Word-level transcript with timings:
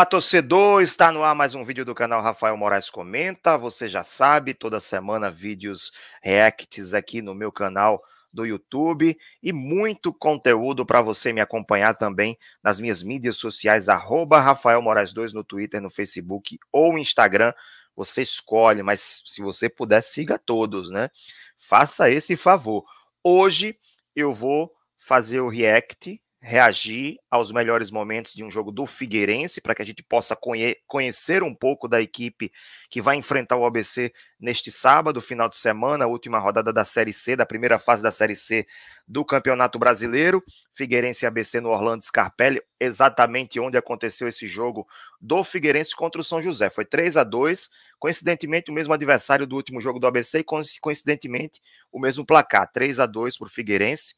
Olá, 0.00 0.06
torcedor! 0.06 0.80
Está 0.80 1.12
no 1.12 1.22
ar 1.22 1.34
mais 1.34 1.54
um 1.54 1.62
vídeo 1.62 1.84
do 1.84 1.94
canal 1.94 2.22
Rafael 2.22 2.56
Moraes 2.56 2.88
Comenta. 2.88 3.58
Você 3.58 3.86
já 3.86 4.02
sabe, 4.02 4.54
toda 4.54 4.80
semana 4.80 5.30
vídeos 5.30 5.92
reacts 6.22 6.94
aqui 6.94 7.20
no 7.20 7.34
meu 7.34 7.52
canal 7.52 8.02
do 8.32 8.46
YouTube 8.46 9.14
e 9.42 9.52
muito 9.52 10.10
conteúdo 10.10 10.86
para 10.86 11.02
você 11.02 11.34
me 11.34 11.40
acompanhar 11.42 11.94
também 11.98 12.38
nas 12.62 12.80
minhas 12.80 13.02
mídias 13.02 13.36
sociais, 13.36 13.90
arroba 13.90 14.40
Rafael 14.40 14.80
Moraes 14.80 15.12
2 15.12 15.34
no 15.34 15.44
Twitter, 15.44 15.82
no 15.82 15.90
Facebook 15.90 16.58
ou 16.72 16.96
Instagram. 16.96 17.52
Você 17.94 18.22
escolhe, 18.22 18.82
mas 18.82 19.22
se 19.26 19.42
você 19.42 19.68
puder, 19.68 20.02
siga 20.02 20.38
todos, 20.38 20.90
né? 20.90 21.10
Faça 21.58 22.08
esse 22.08 22.38
favor. 22.38 22.86
Hoje 23.22 23.76
eu 24.16 24.32
vou 24.32 24.72
fazer 24.96 25.40
o 25.40 25.50
react 25.50 26.18
reagir 26.42 27.18
aos 27.30 27.52
melhores 27.52 27.90
momentos 27.90 28.32
de 28.32 28.42
um 28.42 28.50
jogo 28.50 28.72
do 28.72 28.86
Figueirense, 28.86 29.60
para 29.60 29.74
que 29.74 29.82
a 29.82 29.84
gente 29.84 30.02
possa 30.02 30.34
conhe 30.34 30.74
conhecer 30.86 31.42
um 31.42 31.54
pouco 31.54 31.86
da 31.86 32.00
equipe 32.00 32.50
que 32.88 33.02
vai 33.02 33.16
enfrentar 33.16 33.56
o 33.56 33.66
ABC 33.66 34.10
neste 34.40 34.72
sábado, 34.72 35.20
final 35.20 35.50
de 35.50 35.56
semana, 35.56 36.06
última 36.06 36.38
rodada 36.38 36.72
da 36.72 36.82
Série 36.82 37.12
C, 37.12 37.36
da 37.36 37.44
primeira 37.44 37.78
fase 37.78 38.02
da 38.02 38.10
Série 38.10 38.34
C 38.34 38.66
do 39.06 39.22
Campeonato 39.22 39.78
Brasileiro. 39.78 40.42
Figueirense 40.72 41.24
e 41.24 41.26
ABC 41.26 41.60
no 41.60 41.68
Orlando 41.68 42.02
Scarpelli, 42.02 42.62
exatamente 42.80 43.60
onde 43.60 43.76
aconteceu 43.76 44.26
esse 44.26 44.46
jogo 44.46 44.88
do 45.20 45.44
Figueirense 45.44 45.94
contra 45.94 46.22
o 46.22 46.24
São 46.24 46.40
José. 46.40 46.70
Foi 46.70 46.86
3 46.86 47.18
a 47.18 47.24
2 47.24 47.68
coincidentemente 47.98 48.70
o 48.70 48.74
mesmo 48.74 48.94
adversário 48.94 49.46
do 49.46 49.56
último 49.56 49.78
jogo 49.78 50.00
do 50.00 50.06
ABC 50.06 50.38
e 50.38 50.44
coincidentemente 50.80 51.60
o 51.92 52.00
mesmo 52.00 52.24
placar, 52.24 52.66
3 52.72 52.98
a 52.98 53.04
2 53.04 53.36
para 53.36 53.46
o 53.46 53.50
Figueirense. 53.50 54.14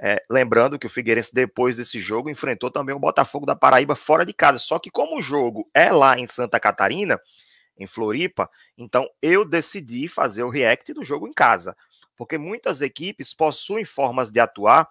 É, 0.00 0.22
lembrando 0.30 0.78
que 0.78 0.86
o 0.86 0.90
Figueirense, 0.90 1.34
depois 1.34 1.76
desse 1.76 1.98
jogo, 1.98 2.30
enfrentou 2.30 2.70
também 2.70 2.94
o 2.94 3.00
Botafogo 3.00 3.44
da 3.44 3.56
Paraíba 3.56 3.96
fora 3.96 4.24
de 4.24 4.32
casa. 4.32 4.58
Só 4.58 4.78
que, 4.78 4.90
como 4.90 5.18
o 5.18 5.22
jogo 5.22 5.68
é 5.74 5.90
lá 5.90 6.18
em 6.18 6.26
Santa 6.26 6.60
Catarina, 6.60 7.20
em 7.76 7.86
Floripa, 7.86 8.50
então 8.76 9.08
eu 9.22 9.44
decidi 9.44 10.08
fazer 10.08 10.42
o 10.42 10.50
react 10.50 10.92
do 10.92 11.02
jogo 11.02 11.26
em 11.26 11.32
casa. 11.32 11.76
Porque 12.16 12.36
muitas 12.38 12.82
equipes 12.82 13.32
possuem 13.32 13.84
formas 13.84 14.30
de 14.30 14.40
atuar 14.40 14.88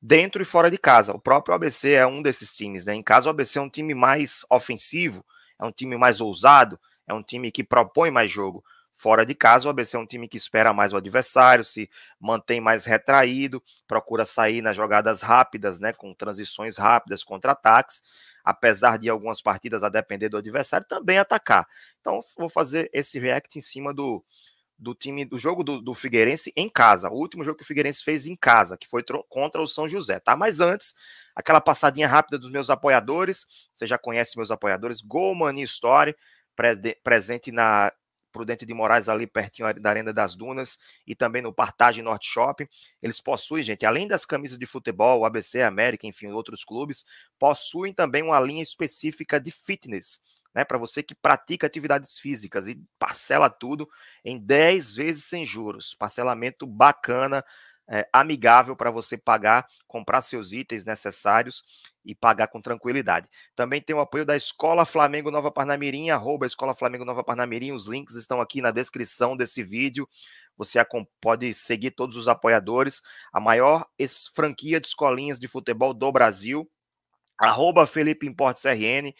dentro 0.00 0.42
e 0.42 0.44
fora 0.44 0.70
de 0.70 0.78
casa. 0.78 1.12
O 1.12 1.20
próprio 1.20 1.54
ABC 1.54 1.92
é 1.92 2.06
um 2.06 2.22
desses 2.22 2.54
times, 2.54 2.84
né? 2.84 2.94
Em 2.94 3.02
casa, 3.02 3.28
o 3.28 3.30
ABC 3.30 3.58
é 3.58 3.62
um 3.62 3.70
time 3.70 3.94
mais 3.94 4.44
ofensivo, 4.50 5.24
é 5.60 5.64
um 5.64 5.72
time 5.72 5.96
mais 5.96 6.20
ousado, 6.20 6.78
é 7.06 7.14
um 7.14 7.22
time 7.22 7.50
que 7.50 7.64
propõe 7.64 8.10
mais 8.10 8.30
jogo. 8.30 8.64
Fora 8.96 9.26
de 9.26 9.34
casa, 9.34 9.68
o 9.68 9.70
ABC 9.70 9.94
é 9.94 10.00
um 10.00 10.06
time 10.06 10.26
que 10.26 10.38
espera 10.38 10.72
mais 10.72 10.94
o 10.94 10.96
adversário, 10.96 11.62
se 11.62 11.88
mantém 12.18 12.62
mais 12.62 12.86
retraído, 12.86 13.62
procura 13.86 14.24
sair 14.24 14.62
nas 14.62 14.74
jogadas 14.74 15.20
rápidas, 15.20 15.78
né, 15.78 15.92
com 15.92 16.14
transições 16.14 16.78
rápidas, 16.78 17.22
contra-ataques, 17.22 18.02
apesar 18.42 18.98
de 18.98 19.10
algumas 19.10 19.42
partidas, 19.42 19.84
a 19.84 19.90
depender 19.90 20.30
do 20.30 20.38
adversário, 20.38 20.86
também 20.88 21.18
atacar. 21.18 21.68
Então, 22.00 22.20
vou 22.38 22.48
fazer 22.48 22.88
esse 22.90 23.18
react 23.18 23.58
em 23.58 23.62
cima 23.62 23.92
do, 23.92 24.24
do 24.78 24.94
time 24.94 25.26
do 25.26 25.38
jogo 25.38 25.62
do, 25.62 25.80
do, 25.80 25.94
Figueirense 25.94 26.50
em 26.56 26.68
casa. 26.68 27.10
O 27.10 27.14
último 27.14 27.44
jogo 27.44 27.58
que 27.58 27.64
o 27.64 27.66
Figueirense 27.66 28.02
fez 28.02 28.26
em 28.26 28.34
casa, 28.34 28.78
que 28.78 28.88
foi 28.88 29.04
contra 29.28 29.60
o 29.60 29.66
São 29.66 29.86
José, 29.86 30.20
tá? 30.20 30.34
Mas 30.34 30.60
antes, 30.60 30.94
aquela 31.34 31.60
passadinha 31.60 32.08
rápida 32.08 32.38
dos 32.38 32.50
meus 32.50 32.70
apoiadores. 32.70 33.46
Você 33.74 33.86
já 33.86 33.98
conhece 33.98 34.36
meus 34.36 34.50
apoiadores, 34.50 35.02
Golmani 35.02 35.62
Story, 35.62 36.16
pre 36.54 36.94
presente 37.02 37.52
na 37.52 37.92
Prudente 38.36 38.66
de 38.66 38.74
Moraes, 38.74 39.08
ali 39.08 39.26
pertinho 39.26 39.72
da 39.80 39.88
Arena 39.88 40.12
das 40.12 40.36
Dunas, 40.36 40.78
e 41.06 41.14
também 41.14 41.40
no 41.40 41.52
Partage 41.52 42.02
Norte 42.02 42.28
Shopping. 42.28 42.68
Eles 43.02 43.18
possuem, 43.18 43.62
gente, 43.62 43.86
além 43.86 44.06
das 44.06 44.26
camisas 44.26 44.58
de 44.58 44.66
futebol, 44.66 45.24
ABC, 45.24 45.62
América, 45.62 46.06
enfim, 46.06 46.28
outros 46.28 46.64
clubes, 46.64 47.04
possuem 47.38 47.94
também 47.94 48.22
uma 48.22 48.38
linha 48.38 48.62
específica 48.62 49.40
de 49.40 49.50
fitness. 49.50 50.20
Né, 50.54 50.64
para 50.64 50.78
você 50.78 51.02
que 51.02 51.14
pratica 51.14 51.66
atividades 51.66 52.18
físicas 52.18 52.66
e 52.66 52.80
parcela 52.98 53.50
tudo 53.50 53.86
em 54.24 54.38
10 54.38 54.94
vezes 54.94 55.24
sem 55.24 55.44
juros. 55.44 55.94
Parcelamento 55.94 56.66
bacana, 56.66 57.44
é, 57.88 58.08
amigável 58.12 58.74
para 58.74 58.90
você 58.90 59.16
pagar, 59.16 59.66
comprar 59.86 60.20
seus 60.22 60.52
itens 60.52 60.84
necessários 60.84 61.64
e 62.04 62.14
pagar 62.14 62.48
com 62.48 62.60
tranquilidade. 62.60 63.28
Também 63.54 63.80
tem 63.80 63.94
o 63.94 64.00
apoio 64.00 64.24
da 64.24 64.36
Escola 64.36 64.84
Flamengo 64.84 65.30
Nova 65.30 65.50
Parnamirim, 65.50 66.10
arroba 66.10 66.46
Escola 66.46 66.74
Flamengo 66.74 67.04
Nova 67.04 67.22
Parnamirim, 67.22 67.72
os 67.72 67.86
links 67.86 68.14
estão 68.14 68.40
aqui 68.40 68.60
na 68.60 68.70
descrição 68.70 69.36
desse 69.36 69.62
vídeo. 69.62 70.08
Você 70.56 70.78
pode 71.20 71.52
seguir 71.52 71.90
todos 71.90 72.16
os 72.16 72.28
apoiadores, 72.28 73.02
a 73.32 73.38
maior 73.38 73.86
franquia 74.34 74.80
de 74.80 74.86
escolinhas 74.86 75.38
de 75.38 75.46
futebol 75.46 75.92
do 75.92 76.10
Brasil, 76.10 76.68
arroba 77.38 77.86
Felipe 77.86 78.26
Importes 78.26 78.64
RN. 78.64 79.12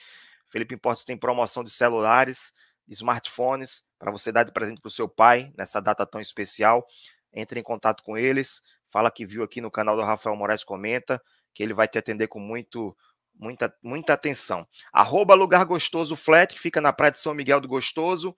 Felipe 0.48 0.74
Importes 0.74 1.04
tem 1.04 1.16
promoção 1.16 1.62
de 1.62 1.70
celulares, 1.70 2.54
smartphones, 2.88 3.84
para 3.98 4.10
você 4.10 4.32
dar 4.32 4.44
de 4.44 4.52
presente 4.52 4.80
para 4.80 4.88
o 4.88 4.90
seu 4.90 5.08
pai 5.08 5.52
nessa 5.56 5.80
data 5.80 6.06
tão 6.06 6.20
especial 6.20 6.86
entre 7.36 7.60
em 7.60 7.62
contato 7.62 8.02
com 8.02 8.16
eles, 8.16 8.62
fala 8.88 9.10
que 9.10 9.26
viu 9.26 9.42
aqui 9.42 9.60
no 9.60 9.70
canal 9.70 9.94
do 9.94 10.02
Rafael 10.02 10.34
Moraes 10.34 10.64
Comenta, 10.64 11.22
que 11.54 11.62
ele 11.62 11.74
vai 11.74 11.86
te 11.86 11.98
atender 11.98 12.26
com 12.28 12.40
muito, 12.40 12.96
muita, 13.34 13.72
muita 13.82 14.14
atenção. 14.14 14.66
Arroba 14.90 15.34
Lugar 15.34 15.64
Gostoso 15.66 16.16
Flat, 16.16 16.54
que 16.54 16.60
fica 16.60 16.80
na 16.80 16.92
Praia 16.92 17.12
de 17.12 17.18
São 17.18 17.34
Miguel 17.34 17.60
do 17.60 17.68
Gostoso. 17.68 18.34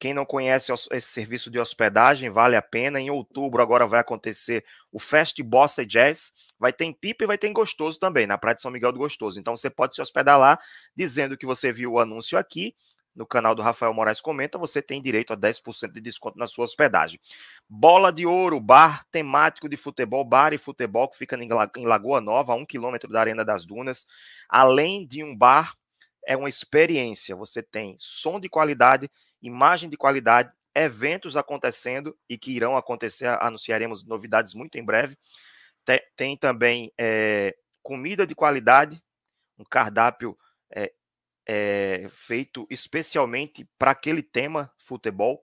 Quem 0.00 0.12
não 0.12 0.24
conhece 0.24 0.72
esse 0.90 1.08
serviço 1.08 1.48
de 1.48 1.60
hospedagem, 1.60 2.28
vale 2.30 2.56
a 2.56 2.62
pena. 2.62 3.00
Em 3.00 3.10
outubro 3.10 3.62
agora 3.62 3.86
vai 3.86 4.00
acontecer 4.00 4.64
o 4.90 4.98
Fest 4.98 5.40
Bossa 5.42 5.86
Jazz. 5.86 6.32
Vai 6.58 6.72
ter 6.72 6.86
em 6.86 6.92
Pipa 6.92 7.22
e 7.22 7.26
vai 7.26 7.38
ter 7.38 7.46
em 7.46 7.52
Gostoso 7.52 8.00
também, 8.00 8.26
na 8.26 8.36
Praia 8.36 8.56
de 8.56 8.62
São 8.62 8.70
Miguel 8.70 8.92
do 8.92 8.98
Gostoso. 8.98 9.38
Então 9.38 9.54
você 9.54 9.70
pode 9.70 9.94
se 9.94 10.02
hospedar 10.02 10.38
lá, 10.38 10.58
dizendo 10.96 11.36
que 11.36 11.46
você 11.46 11.70
viu 11.70 11.92
o 11.92 12.00
anúncio 12.00 12.36
aqui 12.36 12.74
no 13.14 13.26
canal 13.26 13.54
do 13.54 13.62
Rafael 13.62 13.92
Moraes 13.92 14.20
Comenta, 14.20 14.58
você 14.58 14.80
tem 14.80 15.02
direito 15.02 15.32
a 15.32 15.36
10% 15.36 15.92
de 15.92 16.00
desconto 16.00 16.38
na 16.38 16.46
sua 16.46 16.64
hospedagem. 16.64 17.20
Bola 17.68 18.12
de 18.12 18.26
Ouro, 18.26 18.58
bar 18.58 19.06
temático 19.10 19.68
de 19.68 19.76
futebol, 19.76 20.24
bar 20.24 20.52
e 20.52 20.58
futebol, 20.58 21.08
que 21.08 21.18
fica 21.18 21.36
em 21.36 21.86
Lagoa 21.86 22.20
Nova, 22.20 22.52
a 22.52 22.56
um 22.56 22.64
quilômetro 22.64 23.10
da 23.10 23.20
Arena 23.20 23.44
das 23.44 23.66
Dunas. 23.66 24.06
Além 24.48 25.06
de 25.06 25.22
um 25.22 25.36
bar, 25.36 25.74
é 26.26 26.36
uma 26.36 26.48
experiência. 26.48 27.36
Você 27.36 27.62
tem 27.62 27.94
som 27.98 28.40
de 28.40 28.48
qualidade, 28.48 29.10
imagem 29.42 29.90
de 29.90 29.96
qualidade, 29.96 30.50
eventos 30.74 31.36
acontecendo 31.36 32.16
e 32.28 32.38
que 32.38 32.52
irão 32.52 32.76
acontecer, 32.76 33.26
anunciaremos 33.40 34.04
novidades 34.06 34.54
muito 34.54 34.78
em 34.78 34.84
breve. 34.84 35.18
Tem, 36.16 36.36
também 36.36 36.92
é, 36.98 37.54
comida 37.82 38.26
de 38.26 38.34
qualidade, 38.34 39.02
um 39.58 39.64
cardápio 39.64 40.38
é, 40.74 40.92
é, 41.46 42.08
feito 42.10 42.66
especialmente 42.70 43.68
para 43.78 43.90
aquele 43.90 44.22
tema 44.22 44.72
futebol 44.78 45.42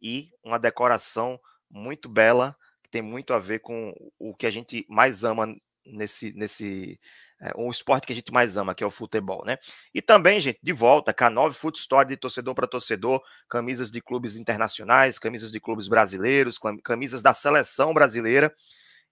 e 0.00 0.30
uma 0.42 0.58
decoração 0.58 1.38
muito 1.70 2.08
bela 2.08 2.56
que 2.82 2.90
tem 2.90 3.02
muito 3.02 3.32
a 3.32 3.38
ver 3.38 3.60
com 3.60 3.92
o 4.18 4.34
que 4.34 4.46
a 4.46 4.50
gente 4.50 4.86
mais 4.88 5.24
ama 5.24 5.54
nesse 5.84 6.32
nesse 6.32 6.98
é, 7.40 7.52
o 7.56 7.70
esporte 7.70 8.06
que 8.06 8.12
a 8.12 8.16
gente 8.16 8.32
mais 8.32 8.56
ama, 8.56 8.74
que 8.74 8.82
é 8.82 8.86
o 8.86 8.90
futebol, 8.90 9.44
né? 9.44 9.58
E 9.94 10.02
também, 10.02 10.40
gente, 10.40 10.58
de 10.60 10.72
volta, 10.72 11.14
K9 11.14 11.52
Foot 11.52 11.78
Store 11.78 12.08
de 12.08 12.16
torcedor 12.16 12.54
para 12.54 12.66
torcedor, 12.66 13.22
camisas 13.48 13.90
de 13.92 14.00
clubes 14.00 14.36
internacionais, 14.36 15.18
camisas 15.20 15.52
de 15.52 15.60
clubes 15.60 15.86
brasileiros, 15.86 16.58
camisas 16.84 17.22
da 17.22 17.32
seleção 17.32 17.94
brasileira. 17.94 18.52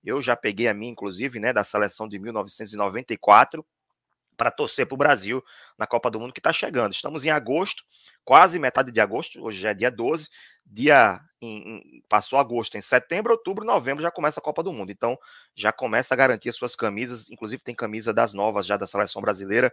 Eu 0.05 0.21
já 0.21 0.35
peguei 0.37 0.67
a 0.67 0.75
minha, 0.75 0.91
inclusive, 0.91 1.39
né, 1.39 1.53
da 1.53 1.63
seleção 1.63 2.09
de 2.09 2.19
1994 2.19 3.65
para 4.37 4.51
torcer 4.51 4.87
para 4.87 4.95
o 4.95 4.99
Brasil 4.99 5.43
na 5.79 5.87
Copa 5.87 6.11
do 6.11 6.21
Mundo 6.21 6.33
que 6.33 6.41
está 6.41 6.53
chegando. 6.53 6.93
Estamos 6.93 7.25
em 7.25 7.31
agosto, 7.31 7.85
quase 8.25 8.59
metade 8.59 8.93
de 8.93 9.01
agosto, 9.01 9.43
hoje 9.43 9.59
já 9.59 9.71
é 9.71 9.75
dia 9.75 9.91
12, 9.91 10.29
dia 10.65 11.21
em, 11.41 11.77
em, 11.77 12.03
passou 12.09 12.39
agosto, 12.39 12.77
em 12.77 12.81
setembro, 12.81 13.33
outubro, 13.33 13.65
novembro 13.65 14.03
já 14.03 14.11
começa 14.11 14.41
a 14.41 14.43
Copa 14.43 14.63
do 14.63 14.73
Mundo. 14.73 14.91
Então 14.91 15.19
já 15.55 15.73
começa 15.73 16.15
a 16.15 16.17
garantir 16.17 16.49
as 16.49 16.57
suas 16.57 16.75
camisas, 16.75 17.31
inclusive 17.31 17.63
tem 17.63 17.75
camisa 17.75 18.13
das 18.13 18.33
novas 18.33 18.67
já 18.67 18.77
da 18.77 18.87
seleção 18.87 19.23
brasileira 19.23 19.73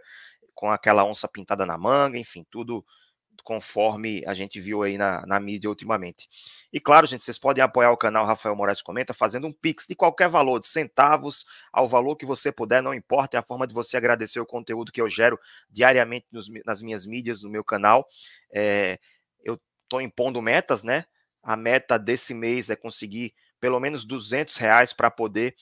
com 0.54 0.70
aquela 0.70 1.04
onça 1.04 1.28
pintada 1.28 1.66
na 1.66 1.76
manga, 1.76 2.18
enfim, 2.18 2.46
tudo 2.50 2.84
conforme 3.42 4.22
a 4.26 4.34
gente 4.34 4.60
viu 4.60 4.82
aí 4.82 4.96
na, 4.96 5.24
na 5.26 5.40
mídia 5.40 5.68
ultimamente. 5.68 6.28
E 6.72 6.80
claro, 6.80 7.06
gente, 7.06 7.24
vocês 7.24 7.38
podem 7.38 7.62
apoiar 7.62 7.90
o 7.90 7.96
canal 7.96 8.26
Rafael 8.26 8.54
Moraes 8.54 8.82
Comenta 8.82 9.12
fazendo 9.12 9.46
um 9.46 9.52
pix 9.52 9.86
de 9.86 9.94
qualquer 9.94 10.28
valor, 10.28 10.60
de 10.60 10.66
centavos 10.66 11.44
ao 11.72 11.88
valor 11.88 12.16
que 12.16 12.26
você 12.26 12.52
puder, 12.52 12.82
não 12.82 12.94
importa, 12.94 13.36
é 13.36 13.40
a 13.40 13.42
forma 13.42 13.66
de 13.66 13.74
você 13.74 13.96
agradecer 13.96 14.40
o 14.40 14.46
conteúdo 14.46 14.92
que 14.92 15.00
eu 15.00 15.08
gero 15.08 15.38
diariamente 15.70 16.26
nos, 16.30 16.48
nas 16.64 16.82
minhas 16.82 17.06
mídias, 17.06 17.42
no 17.42 17.50
meu 17.50 17.64
canal. 17.64 18.06
É, 18.52 18.98
eu 19.42 19.58
estou 19.82 20.00
impondo 20.00 20.40
metas, 20.40 20.82
né? 20.82 21.04
A 21.42 21.56
meta 21.56 21.98
desse 21.98 22.32
mês 22.32 22.70
é 22.70 22.76
conseguir 22.76 23.34
pelo 23.60 23.80
menos 23.80 24.04
200 24.04 24.56
reais 24.56 24.92
para 24.92 25.10
poder 25.10 25.54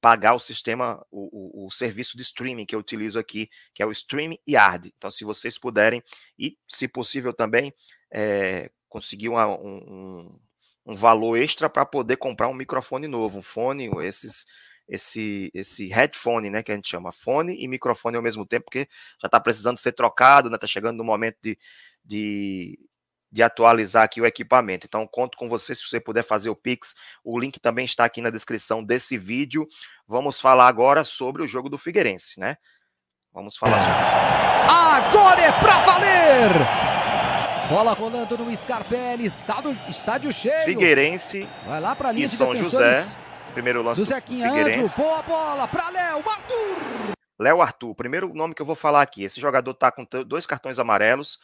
pagar 0.00 0.34
o 0.34 0.40
sistema, 0.40 1.04
o, 1.10 1.62
o, 1.62 1.66
o, 1.66 1.70
serviço 1.70 2.16
de 2.16 2.22
streaming 2.22 2.66
que 2.66 2.74
eu 2.74 2.80
utilizo 2.80 3.18
aqui, 3.18 3.48
que 3.72 3.82
é 3.82 3.86
o 3.86 3.92
Stream 3.92 4.36
Yard. 4.48 4.92
Então, 4.96 5.10
se 5.10 5.24
vocês 5.24 5.58
puderem, 5.58 6.02
e 6.38 6.56
se 6.68 6.88
possível 6.88 7.32
também, 7.32 7.72
é, 8.10 8.70
conseguir 8.88 9.28
uma, 9.28 9.46
um, 9.46 10.38
um, 10.84 10.94
valor 10.94 11.36
extra 11.36 11.70
para 11.70 11.86
poder 11.86 12.16
comprar 12.16 12.48
um 12.48 12.54
microfone 12.54 13.06
novo, 13.06 13.38
um 13.38 13.42
fone, 13.42 13.90
esses 14.02 14.46
esse, 14.88 15.50
esse 15.52 15.88
headphone, 15.88 16.48
né, 16.48 16.62
que 16.62 16.70
a 16.70 16.74
gente 16.74 16.88
chama 16.88 17.10
fone 17.10 17.56
e 17.60 17.66
microfone 17.66 18.16
ao 18.16 18.22
mesmo 18.22 18.46
tempo, 18.46 18.66
porque 18.66 18.88
já 19.20 19.26
está 19.26 19.40
precisando 19.40 19.78
ser 19.78 19.92
trocado, 19.92 20.48
né, 20.48 20.54
está 20.54 20.66
chegando 20.66 20.96
no 20.96 21.04
momento 21.04 21.36
de, 21.42 21.58
de, 22.04 22.78
de, 23.30 23.42
atualizar 23.42 24.04
aqui 24.04 24.20
o 24.20 24.26
equipamento. 24.26 24.86
Então, 24.86 25.06
conto 25.06 25.36
com 25.36 25.48
você 25.48 25.74
se 25.74 25.82
você 25.88 26.00
puder 26.00 26.22
fazer 26.22 26.48
o 26.50 26.56
Pix. 26.56 26.94
O 27.24 27.38
link 27.38 27.60
também 27.60 27.84
está 27.84 28.04
aqui 28.04 28.20
na 28.20 28.30
descrição 28.30 28.82
desse 28.82 29.18
vídeo. 29.18 29.66
Vamos 30.06 30.40
falar 30.40 30.68
agora 30.68 31.04
sobre 31.04 31.42
o 31.42 31.46
jogo 31.46 31.68
do 31.68 31.78
Figueirense, 31.78 32.38
né? 32.40 32.56
Vamos 33.32 33.56
falar 33.56 33.78
sobre. 33.78 34.36
Agora 34.72 35.42
é 35.42 35.52
para 35.52 35.78
valer! 35.80 36.96
Bola 37.68 37.92
rolando 37.92 38.38
no 38.38 38.56
Scarpelli, 38.56 39.26
estádio, 39.26 39.76
estádio 39.88 40.32
cheio. 40.32 40.64
Figueirense 40.64 41.48
Vai 41.66 41.80
lá 41.80 41.96
para 41.96 42.12
linha 42.12 42.26
e 42.26 42.28
de 42.28 42.36
São 42.36 42.52
defensores. 42.52 43.06
José. 43.06 43.18
Primeiro 43.52 43.82
lance 43.82 44.00
Do 44.00 44.04
Zequinha 44.04 44.48
Figueirense. 44.48 44.80
Andrew, 44.80 44.96
boa 44.96 45.22
bola 45.22 45.66
para 45.66 45.90
Léo, 45.90 46.22
Arthur! 46.28 47.12
Léo 47.38 47.60
Arthur, 47.60 47.94
primeiro 47.94 48.32
nome 48.32 48.54
que 48.54 48.62
eu 48.62 48.66
vou 48.66 48.76
falar 48.76 49.02
aqui. 49.02 49.24
Esse 49.24 49.40
jogador 49.40 49.74
tá 49.74 49.90
com 49.90 50.06
dois 50.24 50.46
cartões 50.46 50.78
amarelos. 50.78 51.38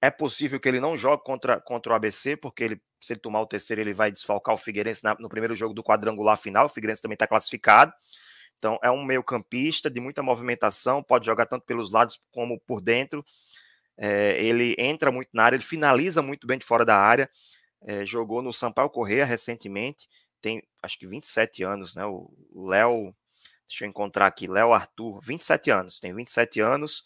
É 0.00 0.10
possível 0.10 0.60
que 0.60 0.68
ele 0.68 0.78
não 0.80 0.96
jogue 0.96 1.24
contra, 1.24 1.60
contra 1.60 1.92
o 1.92 1.96
ABC, 1.96 2.36
porque 2.36 2.62
ele, 2.62 2.80
se 3.00 3.12
ele 3.12 3.20
tomar 3.20 3.40
o 3.40 3.46
terceiro, 3.46 3.80
ele 3.80 3.92
vai 3.92 4.12
desfalcar 4.12 4.54
o 4.54 4.58
Figueirense 4.58 5.02
na- 5.02 5.16
no 5.18 5.28
primeiro 5.28 5.56
jogo 5.56 5.74
do 5.74 5.82
quadrangular 5.82 6.36
final. 6.38 6.66
O 6.66 6.68
Figueirense 6.68 7.02
também 7.02 7.14
está 7.14 7.26
classificado. 7.26 7.92
Então, 8.58 8.78
é 8.82 8.90
um 8.90 9.04
meio-campista 9.04 9.90
de 9.90 10.00
muita 10.00 10.22
movimentação, 10.22 11.02
pode 11.02 11.26
jogar 11.26 11.46
tanto 11.46 11.64
pelos 11.66 11.92
lados 11.92 12.20
como 12.32 12.60
por 12.60 12.80
dentro. 12.80 13.24
É, 13.96 14.42
ele 14.42 14.74
entra 14.78 15.10
muito 15.12 15.30
na 15.32 15.44
área, 15.44 15.56
ele 15.56 15.64
finaliza 15.64 16.22
muito 16.22 16.46
bem 16.46 16.58
de 16.58 16.64
fora 16.64 16.84
da 16.84 16.96
área. 16.96 17.30
É, 17.82 18.04
jogou 18.06 18.42
no 18.42 18.52
Sampaio 18.52 18.90
Correia 18.90 19.24
recentemente, 19.24 20.08
tem 20.42 20.62
acho 20.82 20.98
que 20.98 21.06
27 21.06 21.62
anos, 21.64 21.94
né? 21.96 22.04
O 22.06 22.30
Léo, 22.68 23.14
deixa 23.68 23.84
eu 23.84 23.88
encontrar 23.88 24.26
aqui, 24.26 24.46
Léo 24.48 24.72
Arthur, 24.74 25.20
27 25.22 25.70
anos, 25.70 26.00
tem 26.00 26.14
27 26.14 26.60
anos. 26.60 27.04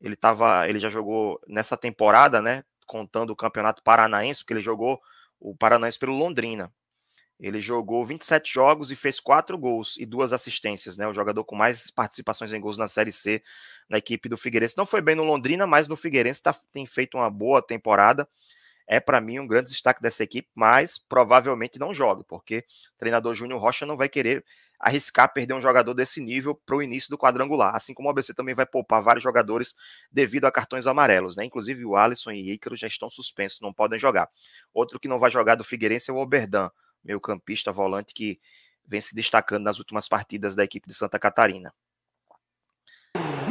Ele 0.00 0.16
tava, 0.16 0.68
ele 0.68 0.78
já 0.78 0.88
jogou 0.88 1.40
nessa 1.46 1.76
temporada, 1.76 2.40
né? 2.40 2.64
Contando 2.86 3.30
o 3.30 3.36
Campeonato 3.36 3.82
Paranaense, 3.82 4.42
porque 4.42 4.54
ele 4.54 4.62
jogou 4.62 5.00
o 5.38 5.54
Paranaense 5.54 5.98
pelo 5.98 6.16
Londrina. 6.16 6.72
Ele 7.40 7.58
jogou 7.58 8.04
27 8.04 8.52
jogos 8.52 8.90
e 8.90 8.96
fez 8.96 9.18
quatro 9.18 9.56
gols 9.56 9.96
e 9.98 10.04
duas 10.04 10.32
assistências, 10.32 10.98
né? 10.98 11.08
O 11.08 11.14
jogador 11.14 11.42
com 11.42 11.56
mais 11.56 11.90
participações 11.90 12.52
em 12.52 12.60
gols 12.60 12.76
na 12.76 12.86
Série 12.86 13.10
C 13.10 13.42
na 13.88 13.96
equipe 13.96 14.28
do 14.28 14.36
Figueirense. 14.36 14.76
Não 14.76 14.84
foi 14.84 15.00
bem 15.00 15.14
no 15.14 15.24
Londrina, 15.24 15.66
mas 15.66 15.88
no 15.88 15.96
Figueirense 15.96 16.42
tá, 16.42 16.54
tem 16.70 16.84
feito 16.84 17.16
uma 17.16 17.30
boa 17.30 17.62
temporada. 17.62 18.28
É 18.86 19.00
para 19.00 19.20
mim 19.20 19.38
um 19.38 19.46
grande 19.46 19.70
destaque 19.70 20.02
dessa 20.02 20.22
equipe, 20.22 20.48
mas 20.54 20.98
provavelmente 20.98 21.78
não 21.78 21.94
joga, 21.94 22.24
porque 22.24 22.64
o 22.94 22.98
treinador 22.98 23.34
Júnior 23.34 23.60
Rocha 23.60 23.86
não 23.86 23.96
vai 23.96 24.08
querer 24.08 24.44
arriscar 24.80 25.30
perder 25.32 25.52
um 25.54 25.60
jogador 25.60 25.92
desse 25.92 26.20
nível 26.22 26.54
para 26.54 26.74
o 26.76 26.82
início 26.82 27.10
do 27.10 27.18
quadrangular, 27.18 27.74
assim 27.76 27.92
como 27.92 28.08
o 28.08 28.10
ABC 28.10 28.32
também 28.32 28.54
vai 28.54 28.64
poupar 28.64 29.02
vários 29.02 29.22
jogadores 29.22 29.74
devido 30.10 30.46
a 30.46 30.50
cartões 30.52 30.86
amarelos, 30.86 31.36
né? 31.36 31.44
Inclusive 31.44 31.84
o 31.84 31.96
Alisson 31.96 32.30
e 32.30 32.52
Ícaro 32.52 32.76
já 32.76 32.86
estão 32.86 33.10
suspensos, 33.10 33.60
não 33.60 33.72
podem 33.74 33.98
jogar. 33.98 34.28
Outro 34.72 34.98
que 34.98 35.06
não 35.08 35.18
vai 35.18 35.30
jogar 35.30 35.54
do 35.56 35.62
Figueirense 35.64 36.10
é 36.10 36.14
o 36.14 36.16
Oberdan, 36.16 36.70
meio 37.04 37.20
campista 37.20 37.70
volante 37.70 38.14
que 38.14 38.40
vem 38.86 39.00
se 39.00 39.14
destacando 39.14 39.64
nas 39.64 39.78
últimas 39.78 40.08
partidas 40.08 40.56
da 40.56 40.64
equipe 40.64 40.88
de 40.88 40.94
Santa 40.94 41.18
Catarina. 41.18 41.72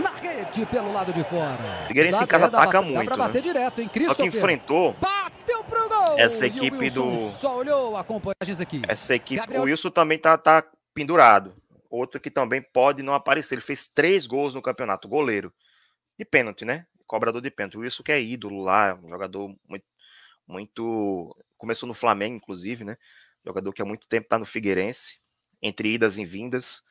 Na 0.02 0.16
rede 0.16 0.66
pelo 0.66 0.92
lado 0.92 1.12
de 1.14 1.24
fora. 1.24 1.86
Figueirense 1.88 2.24
em 2.24 2.28
casa 2.28 2.46
ataca 2.48 2.72
Dá 2.72 2.82
muito, 2.82 3.10
né? 3.10 3.18
bater 3.18 3.42
direto, 3.42 3.82
hein? 3.82 3.90
Só 4.08 4.16
que 4.16 4.24
enfrentou 4.24 4.94
Bateu 4.94 5.64
pro 5.66 5.88
gol! 5.90 6.18
Essa 6.18 6.44
o 6.44 6.48
equipe 6.48 6.90
do- 6.90 7.20
Só 7.20 7.58
olhou 7.58 7.96
acompanhagens 7.98 8.60
aqui. 8.62 8.82
essa 8.88 9.14
equipe. 9.16 9.40
Gabriel- 9.40 9.62
O 9.62 9.66
Wilson 9.66 9.92
também 9.92 10.18
tá, 10.18 10.38
tá 10.38 10.64
pendurado. 11.00 11.56
Outro 11.90 12.20
que 12.20 12.30
também 12.30 12.62
pode 12.62 13.02
não 13.02 13.14
aparecer. 13.14 13.56
Ele 13.56 13.62
fez 13.62 13.88
três 13.88 14.28
gols 14.28 14.54
no 14.54 14.62
campeonato, 14.62 15.08
goleiro. 15.08 15.54
De 16.18 16.26
pênalti, 16.26 16.66
né? 16.66 16.86
Cobrador 17.08 17.42
de 17.42 17.50
pênalti. 17.50 17.78
O 17.78 17.82
Wilson 17.82 18.04
que 18.04 18.12
é 18.12 18.22
ídolo 18.22 18.62
lá, 18.62 18.96
um 19.02 19.10
jogador 19.10 19.56
muito, 19.68 19.86
muito. 20.48 21.36
Começou 21.58 21.88
no 21.88 21.94
Flamengo, 21.94 22.36
inclusive, 22.36 22.84
né? 22.84 22.98
Jogador 23.46 23.72
que 23.74 23.82
há 23.82 23.86
muito 23.86 24.08
tempo 24.08 24.28
tá 24.28 24.38
no 24.38 24.46
Figueirense, 24.46 25.20
entre 25.62 25.94
idas 25.94 26.18
e 26.18 26.26
vindas. 26.26 26.84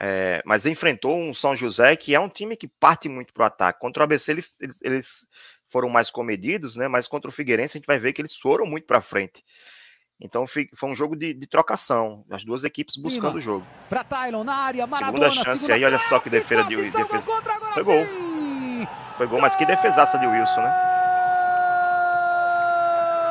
É, 0.00 0.42
mas 0.46 0.66
enfrentou 0.66 1.18
um 1.18 1.34
São 1.34 1.54
José 1.54 1.96
que 1.96 2.14
é 2.14 2.20
um 2.20 2.28
time 2.28 2.56
que 2.56 2.68
parte 2.68 3.08
muito 3.08 3.32
pro 3.32 3.44
ataque. 3.44 3.80
Contra 3.80 4.02
o 4.02 4.04
ABC 4.04 4.32
ele- 4.32 4.44
eles 4.82 5.26
foram 5.68 5.88
mais 5.88 6.10
comedidos, 6.10 6.76
né? 6.76 6.88
Mas 6.88 7.06
contra 7.08 7.28
o 7.28 7.32
Figueirense 7.32 7.76
a 7.76 7.80
gente 7.80 7.86
vai 7.86 7.98
ver 7.98 8.12
que 8.12 8.20
eles 8.20 8.36
foram 8.36 8.66
muito 8.66 8.86
para 8.86 9.00
frente. 9.00 9.44
Então 10.20 10.44
foi 10.46 10.68
um 10.84 10.94
jogo 10.94 11.16
de, 11.16 11.32
de 11.32 11.46
trocação, 11.46 12.24
as 12.30 12.44
duas 12.44 12.62
equipes 12.64 12.96
buscando 12.96 13.28
Lima. 13.28 13.38
o 13.38 13.40
jogo. 13.40 13.66
Pra 13.88 14.04
Tylon 14.04 14.44
na 14.44 14.54
área, 14.54 14.86
Maradona. 14.86 15.30
chance 15.30 15.60
segunda 15.60 15.74
aí, 15.74 15.84
olha 15.84 15.98
só 15.98 16.18
que 16.20 16.28
defesa 16.28 16.64
de- 16.64 16.90
salvou 16.90 17.16
defesa. 17.18 17.72
Foi 17.72 17.84
gol. 17.84 18.04
sim. 18.04 18.88
Foi 19.16 19.26
gol, 19.26 19.40
mas 19.40 19.56
que 19.56 19.64
defesaça 19.64 20.18
de 20.18 20.26
Wilson, 20.26 20.60
né? 20.60 20.86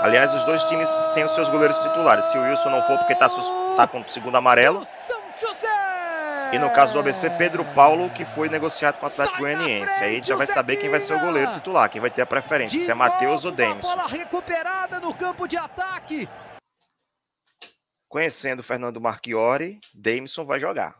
Aliás, 0.01 0.33
os 0.33 0.44
dois 0.45 0.63
times 0.63 0.88
sem 1.13 1.24
os 1.25 1.33
seus 1.33 1.50
goleiros 1.50 1.77
titulares. 1.80 2.25
Se 2.25 2.38
o 2.38 2.41
Wilson 2.41 2.69
não 2.69 2.81
for 2.83 2.97
porque 3.00 3.15
tá, 3.15 3.27
sus- 3.27 3.75
tá 3.75 3.86
com 3.86 4.00
o 4.00 4.09
segundo 4.09 4.36
amarelo, 4.38 4.81
e 6.53 6.57
no 6.57 6.69
caso 6.71 6.94
do 6.94 7.00
ABC, 7.00 7.30
Pedro 7.31 7.63
Paulo, 7.75 8.09
que 8.12 8.24
foi 8.25 8.50
negociado 8.50 8.97
com 8.97 9.06
o 9.06 9.09
Atlético 9.09 9.39
Goianiense. 9.39 10.03
Aí 10.03 10.12
a 10.12 10.13
gente 10.13 10.27
já 10.27 10.36
vai 10.36 10.47
saber 10.47 10.77
quem 10.77 10.89
vai 10.89 11.00
ser 11.01 11.13
o 11.15 11.19
goleiro 11.19 11.53
titular, 11.53 11.89
quem 11.89 12.00
vai 12.01 12.09
ter 12.09 12.21
a 12.21 12.25
preferência, 12.25 12.80
se 12.80 12.89
é 12.89 12.94
Matheus 12.94 13.44
ou 13.45 13.51
Demis. 13.51 13.81
bola 13.86 14.07
recuperada 14.07 15.00
no 15.00 15.13
campo 15.13 15.47
de 15.47 15.57
ataque. 15.57 16.27
Conhecendo 18.09 18.61
o 18.61 18.63
Fernando 18.63 19.00
Marchiori, 19.00 19.79
Davidson 19.94 20.44
vai 20.44 20.59
jogar. 20.59 21.00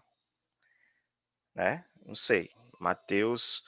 Né? 1.56 1.84
Não 2.06 2.14
sei. 2.14 2.52
Matheus 2.80 3.64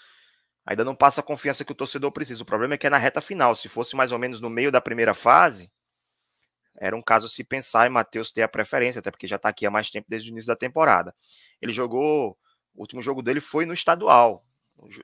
ainda 0.64 0.86
não 0.86 0.96
passa 0.96 1.22
a 1.22 1.24
confiança 1.24 1.66
que 1.66 1.72
o 1.72 1.76
torcedor 1.76 2.12
precisa. 2.12 2.44
O 2.44 2.46
problema 2.46 2.76
é 2.76 2.78
que 2.78 2.86
é 2.86 2.90
na 2.90 3.00
reta 3.00 3.20
final. 3.20 3.56
Se 3.56 3.68
fosse 3.68 3.96
mais 3.96 4.12
ou 4.12 4.20
menos 4.20 4.40
no 4.40 4.50
meio 4.50 4.72
da 4.72 4.80
primeira 4.80 5.16
fase, 5.16 5.72
era 6.78 6.96
um 6.96 7.02
caso 7.02 7.28
se 7.28 7.44
pensar 7.44 7.88
em 7.88 7.90
Matheus 7.90 8.32
ter 8.32 8.44
a 8.44 8.48
preferência, 8.48 9.00
até 9.00 9.10
porque 9.10 9.28
já 9.28 9.38
está 9.38 9.50
aqui 9.50 9.66
há 9.66 9.72
mais 9.72 9.90
tempo 9.90 10.06
desde 10.08 10.30
o 10.30 10.32
início 10.32 10.48
da 10.48 10.56
temporada. 10.56 11.14
Ele 11.60 11.72
jogou. 11.72 12.38
O 12.74 12.82
último 12.82 13.02
jogo 13.02 13.22
dele 13.22 13.42
foi 13.42 13.66
no 13.66 13.74
estadual, 13.74 14.46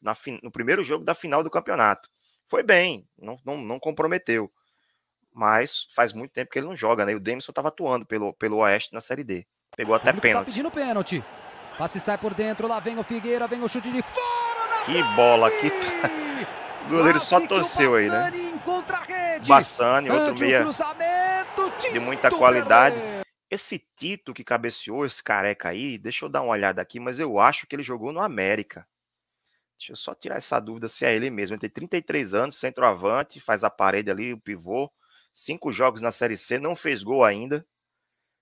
na 0.02 0.16
no 0.42 0.50
primeiro 0.50 0.84
jogo 0.84 1.04
da 1.04 1.14
final 1.14 1.44
do 1.44 1.50
campeonato. 1.50 2.10
Foi 2.46 2.64
bem, 2.64 3.06
não, 3.18 3.36
não, 3.44 3.58
não 3.58 3.78
comprometeu. 3.78 4.50
Mas 5.38 5.86
faz 5.94 6.14
muito 6.14 6.32
tempo 6.32 6.50
que 6.50 6.58
ele 6.58 6.66
não 6.66 6.76
joga, 6.76 7.06
né? 7.06 7.12
E 7.12 7.16
o 7.16 7.20
Demisson 7.20 7.52
estava 7.52 7.68
atuando 7.68 8.08
pelo, 8.08 8.34
pelo 8.34 8.58
Oeste 8.58 8.92
na 8.92 9.00
Série 9.00 9.24
D. 9.24 9.46
Pegou 9.76 9.94
até 9.94 10.12
tá 10.12 10.20
pênalti. 10.20 10.48
pedindo 10.48 10.72
pênalti. 10.72 11.24
Passe 11.78 12.00
sai 12.00 12.18
por 12.18 12.34
dentro, 12.34 12.68
lá 12.68 12.80
vem 12.80 12.98
o 12.98 13.04
Figueira, 13.04 13.48
vem 13.48 13.62
o 13.62 13.70
chute 13.70 13.92
de 13.92 14.02
fora 14.02 14.68
na 14.68 14.84
Que 14.84 15.04
bola, 15.16 15.52
que. 15.52 15.70
O 16.88 16.90
goleiro 16.90 17.20
só 17.20 17.46
torceu 17.46 17.96
aí, 17.96 18.08
né? 18.08 18.32
Bassani 19.46 20.10
outro 20.10 20.30
Ante 20.30 20.42
meia 20.42 20.66
de 21.92 22.00
muita 22.00 22.32
qualidade. 22.32 22.96
Werner. 22.96 23.26
Esse 23.52 23.78
Tito 23.78 24.34
que 24.34 24.42
cabeceou, 24.42 25.06
esse 25.06 25.22
careca 25.22 25.68
aí, 25.68 25.98
deixa 25.98 26.24
eu 26.24 26.30
dar 26.30 26.42
uma 26.42 26.54
olhada 26.54 26.82
aqui, 26.82 26.98
mas 26.98 27.20
eu 27.20 27.40
acho 27.40 27.68
que 27.68 27.76
ele 27.76 27.84
jogou 27.84 28.14
no 28.14 28.22
América. 28.22 28.88
Deixa 29.78 29.92
eu 29.92 29.98
só 29.98 30.16
tirar 30.16 30.38
essa 30.38 30.62
dúvida 30.62 30.88
se 30.88 31.06
é 31.06 31.14
ele 31.14 31.30
mesmo. 31.30 31.56
Ele 31.56 31.60
tem 31.60 31.70
33 31.70 32.34
anos, 32.34 32.56
centroavante, 32.56 33.42
faz 33.42 33.66
a 33.66 33.70
parede 33.70 34.10
ali, 34.10 34.32
o 34.32 34.40
pivô. 34.40 34.90
Cinco 35.40 35.72
jogos 35.72 36.02
na 36.02 36.10
Série 36.10 36.36
C, 36.36 36.58
não 36.58 36.76
fez 36.76 37.04
gol 37.04 37.24
ainda. 37.24 37.64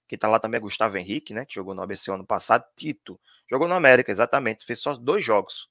Quem 0.08 0.18
tá 0.18 0.30
lá 0.30 0.40
também 0.40 0.60
é 0.60 0.62
Gustavo 0.62 0.98
Henrique, 0.98 1.34
né? 1.34 1.44
Que 1.44 1.54
jogou 1.54 1.76
no 1.76 1.82
ABC 1.82 2.10
ano 2.10 2.26
passado. 2.26 2.64
Tito. 2.74 3.20
Jogou 3.52 3.68
no 3.68 3.74
América, 3.74 4.14
exatamente. 4.14 4.66
Fez 4.66 4.80
só 4.80 4.96
dois 4.96 5.22
jogos 5.22 5.70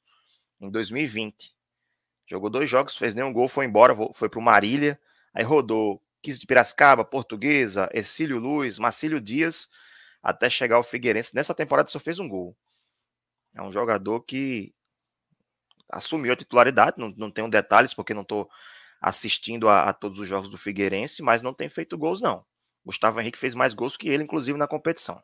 em 0.61 0.69
2020. 0.71 1.57
Jogou 2.27 2.51
dois 2.51 2.69
jogos, 2.69 2.95
fez 2.95 3.15
nenhum 3.15 3.33
gol, 3.33 3.49
foi 3.49 3.65
embora, 3.65 3.97
foi 4.13 4.29
pro 4.29 4.43
Marília. 4.43 5.01
Aí 5.33 5.43
rodou 5.43 6.03
15 6.21 6.41
de 6.41 6.47
Piracicaba, 6.47 7.07
Portuguesa, 7.07 7.89
Ercílio 7.95 8.39
Luz, 8.39 8.79
Marcílio 8.79 9.19
Dias, 9.19 9.71
até 10.23 10.51
chegar 10.51 10.77
ao 10.77 10.83
Figueirense. 10.83 11.35
Nessa 11.35 11.55
temporada 11.55 11.89
só 11.89 11.99
fez 11.99 12.19
um 12.19 12.29
gol. 12.29 12.55
É 13.55 13.63
um 13.63 13.73
jogador 13.73 14.21
que 14.21 14.75
assumiu 15.89 16.35
a 16.35 16.37
titularidade, 16.37 16.99
não, 16.99 17.09
não 17.17 17.31
tenho 17.31 17.49
detalhes 17.49 17.95
porque 17.95 18.13
não 18.13 18.23
estou 18.23 18.51
assistindo 19.05 19.69
a, 19.69 19.91
a 19.91 19.93
todos 19.93 20.19
os 20.19 20.27
jogos 20.27 20.49
do 20.49 20.57
Figueirense, 20.57 21.23
mas 21.23 21.43
não 21.43 21.53
tem 21.53 21.69
feito 21.69 21.99
gols, 21.99 22.23
não. 22.23 22.43
Gustavo 22.87 23.21
Henrique 23.21 23.37
fez 23.37 23.55
mais 23.55 23.75
gols 23.75 23.99
que 23.99 24.09
ele, 24.09 24.23
inclusive, 24.23 24.59
na 24.59 24.67
competição. 24.67 25.23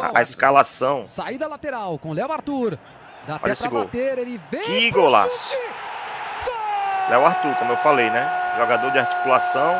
A, 0.00 0.18
a 0.18 0.22
escalação, 0.22 1.04
Saída 1.04 1.46
lateral 1.46 1.98
com 1.98 2.14
Léo 2.14 2.32
Arthur. 2.32 2.78
Dá 3.26 3.38
Olha 3.42 3.52
até 3.52 3.68
pra 3.68 3.70
bater, 3.70 4.18
ele 4.18 4.40
vem 4.50 4.62
que 4.62 4.90
golaço. 4.90 5.52
Léo 7.10 7.26
Arthur, 7.26 7.54
como 7.56 7.72
eu 7.72 7.76
falei, 7.78 8.08
né? 8.08 8.56
Jogador 8.56 8.90
de 8.90 8.98
articulação. 8.98 9.74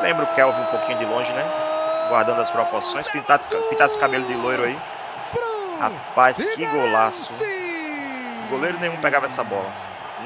Lembra 0.00 0.24
o 0.24 0.34
Kelvin 0.34 0.62
um 0.62 0.70
pouquinho 0.70 0.98
de 0.98 1.04
longe, 1.04 1.30
né? 1.32 1.44
Guardando 2.08 2.40
as 2.40 2.50
proporções. 2.50 3.10
Pintado, 3.10 3.46
pintado 3.68 3.90
esse 3.90 3.98
cabelo 3.98 4.26
de 4.26 4.34
loiro 4.34 4.64
aí. 4.64 4.78
Rapaz, 5.78 6.36
que 6.38 6.66
golaço. 6.66 7.59
Goleiro 8.50 8.80
nenhum 8.80 9.00
pegava 9.00 9.26
essa 9.26 9.44
bola. 9.44 9.72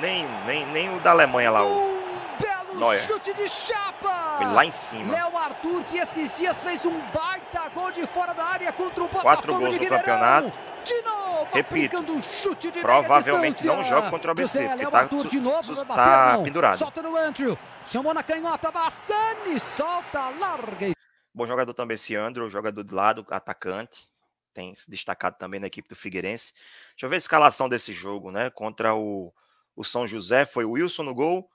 Nenhum, 0.00 0.45
nem, 0.47 0.66
nem 0.66 0.97
o 0.97 1.00
da 1.00 1.11
Alemanha 1.11 1.50
lá. 1.50 1.62
O... 1.62 1.69
Um 1.69 2.38
belo 2.40 2.78
Neuer. 2.78 3.07
chute 3.07 3.35
de 3.35 3.49
chapa. 3.49 4.37
Foi 4.38 4.47
lá 4.47 4.64
em 4.64 4.71
cima. 4.71 5.12
Léo 5.12 5.37
Arthur, 5.37 5.85
que 5.85 5.99
esses 5.99 6.38
dias 6.38 6.62
fez 6.62 6.87
um 6.87 6.99
baita 7.12 7.69
gol 7.75 7.93
de 7.93 8.07
fora 8.07 8.33
da 8.33 8.45
área 8.45 8.73
contra 8.73 9.04
o 9.04 9.09
Botafogo 9.09 9.37
Quatro 9.37 9.54
gols 9.54 9.78
no 9.78 9.88
campeonato. 9.88 10.52
De 10.83 11.02
novo, 11.02 11.49
Repito, 11.52 11.99
um 11.99 12.23
chute 12.23 12.71
de 12.71 12.81
provavelmente 12.81 13.66
não 13.66 13.85
joga 13.85 14.11
contra 14.11 14.28
o 14.28 14.33
ABC, 14.33 14.62
José, 14.62 14.75
Léo 14.75 14.90
tá, 14.90 14.99
Arthur 14.99 15.26
de 15.28 15.40
novo, 15.40 15.75
vai 15.75 15.85
tá 15.85 15.95
bater, 15.95 16.37
não. 16.37 16.45
pendurado. 16.45 16.76
Solta 16.76 17.02
no 17.02 17.16
Andrew, 17.16 17.59
chamou 17.87 18.12
na 18.12 18.23
canhota, 18.23 18.71
Bassani, 18.71 19.59
solta, 19.59 20.28
larga 20.38 20.93
Bom 21.33 21.47
jogador 21.47 21.73
também 21.73 21.95
esse 21.95 22.14
Andrew, 22.14 22.49
jogador 22.50 22.85
de 22.85 22.95
lado, 22.95 23.26
atacante. 23.31 24.07
Tem 24.55 24.75
se 24.75 24.89
destacado 24.89 25.37
também 25.37 25.61
na 25.61 25.67
equipe 25.67 25.89
do 25.89 25.97
Figueirense. 25.97 26.53
Deixa 26.91 27.05
eu 27.05 27.09
ver 27.11 27.17
a 27.17 27.19
escalação 27.19 27.69
desse 27.69 27.93
jogo, 27.93 28.31
né? 28.31 28.49
Contra 28.51 28.95
o, 28.95 29.35
o 29.77 29.85
São 29.85 30.07
José, 30.07 30.47
foi 30.47 30.65
o 30.65 30.71
Wilson 30.71 31.03
no 31.03 31.15
gol, 31.15 31.51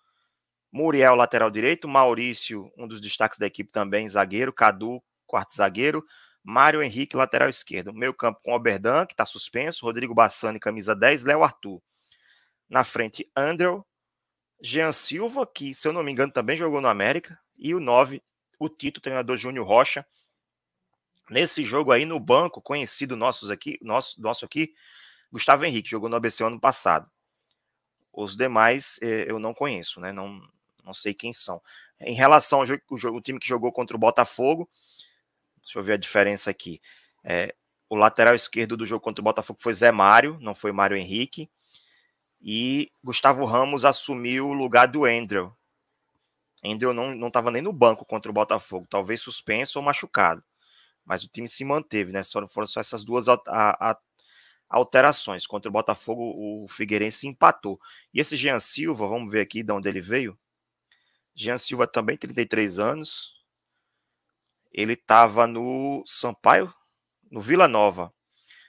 Muriel, 0.72 1.16
lateral 1.16 1.50
direito, 1.50 1.88
Maurício, 1.88 2.72
um 2.78 2.88
dos 2.88 3.02
destaques 3.02 3.40
da 3.40 3.48
equipe 3.48 3.72
também, 3.72 4.08
zagueiro, 4.08 4.54
Cadu, 4.54 5.02
quarto 5.26 5.56
zagueiro, 5.56 6.06
Mário 6.44 6.82
Henrique, 6.82 7.16
lateral 7.16 7.50
esquerdo. 7.50 7.94
Meio 7.94 8.14
campo 8.14 8.40
com 8.44 8.54
Oberdan, 8.54 9.06
que 9.06 9.14
está 9.14 9.26
suspenso, 9.26 9.86
Rodrigo 9.86 10.14
Bassani, 10.14 10.60
camisa 10.60 10.96
10, 10.96 11.24
Léo 11.24 11.44
Arthur. 11.44 11.82
Na 12.70 12.84
frente, 12.84 13.30
Andrew, 13.36 13.86
Jean 14.62 14.92
Silva, 14.92 15.48
que, 15.48 15.74
se 15.74 15.88
eu 15.88 15.94
não 15.94 16.04
me 16.04 16.12
engano, 16.12 16.32
também 16.32 16.58
jogou 16.58 16.82
no 16.82 16.88
América, 16.88 17.40
e 17.58 17.74
o 17.74 17.80
9, 17.80 18.22
o 18.60 18.70
Tito, 18.70 19.02
treinador 19.02 19.38
Júnior 19.38 19.66
Rocha. 19.66 20.06
Nesse 21.30 21.64
jogo 21.64 21.92
aí, 21.92 22.06
no 22.06 22.20
banco, 22.20 22.62
conhecido 22.62 23.16
nossos 23.16 23.50
aqui, 23.50 23.78
nosso, 23.82 24.20
nosso 24.22 24.46
aqui, 24.46 24.74
Gustavo 25.32 25.64
Henrique, 25.66 25.90
jogou 25.90 26.10
no 26.10 26.16
ABC 26.16 26.44
ano 26.44 26.60
passado. 26.60 27.10
Os 28.12 28.36
demais 28.36 29.00
eh, 29.02 29.26
eu 29.28 29.40
não 29.40 29.54
conheço, 29.54 30.02
né? 30.02 30.12
Não, 30.12 30.42
não 30.84 30.94
sei 30.94 31.14
quem 31.14 31.32
são. 31.32 31.62
Em 32.00 32.16
relação 32.16 32.60
ao 32.60 32.66
jogo, 32.66 32.82
o, 32.90 32.98
jogo, 32.98 33.18
o 33.18 33.22
time 33.22 33.40
que 33.40 33.48
jogou 33.48 33.72
contra 33.72 33.96
o 33.96 34.00
Botafogo, 34.00 34.68
deixa 35.62 35.78
eu 35.78 35.84
ver 35.84 35.94
a 35.94 35.98
diferença 35.98 36.50
aqui. 36.50 36.82
É, 37.24 37.54
o 37.88 37.96
lateral 37.96 38.34
esquerdo 38.34 38.76
do 38.76 38.86
jogo 38.86 39.04
contra 39.04 39.22
o 39.22 39.24
Botafogo 39.24 39.60
foi 39.62 39.74
Zé 39.74 39.92
Mário, 39.92 40.38
não 40.42 40.56
foi 40.56 40.72
Mário 40.72 40.98
Henrique. 40.98 41.50
E 42.42 42.92
Gustavo 43.04 43.46
Ramos 43.46 43.86
assumiu 43.86 44.48
o 44.48 44.54
lugar 44.54 44.88
do 44.88 45.06
Andrew. 45.06 45.54
Andrew 46.64 46.94
não 46.94 47.28
estava 47.28 47.52
nem 47.52 47.62
no 47.62 47.72
banco 47.72 48.06
contra 48.06 48.30
o 48.30 48.34
Botafogo, 48.34 48.88
talvez 48.90 49.22
suspenso 49.22 49.80
ou 49.80 49.86
machucado. 49.86 50.44
Mas 51.10 51.24
o 51.24 51.28
time 51.28 51.50
se 51.50 51.66
manteve, 51.66 52.12
né? 52.12 52.22
Só, 52.22 52.48
foram 52.48 52.68
só 52.68 52.80
essas 52.80 53.04
duas 53.04 53.26
alterações. 54.70 55.48
Contra 55.48 55.68
o 55.68 55.74
Botafogo, 55.74 56.22
o 56.38 56.68
Figueirense 56.68 57.28
empatou. 57.28 57.80
E 58.14 58.20
esse 58.20 58.38
Jean 58.38 58.60
Silva, 58.60 59.08
vamos 59.08 59.32
ver 59.32 59.42
aqui 59.42 59.64
de 59.64 59.74
onde 59.74 59.90
ele 59.90 60.02
veio. 60.02 60.38
Jean 61.34 61.58
Silva 61.58 61.88
também, 61.88 62.16
33 62.16 62.78
anos. 62.78 63.34
Ele 64.72 64.94
estava 64.94 65.48
no 65.48 66.04
Sampaio, 66.06 66.72
no 67.32 67.42
Vila 67.42 67.68
Nova. 67.68 68.14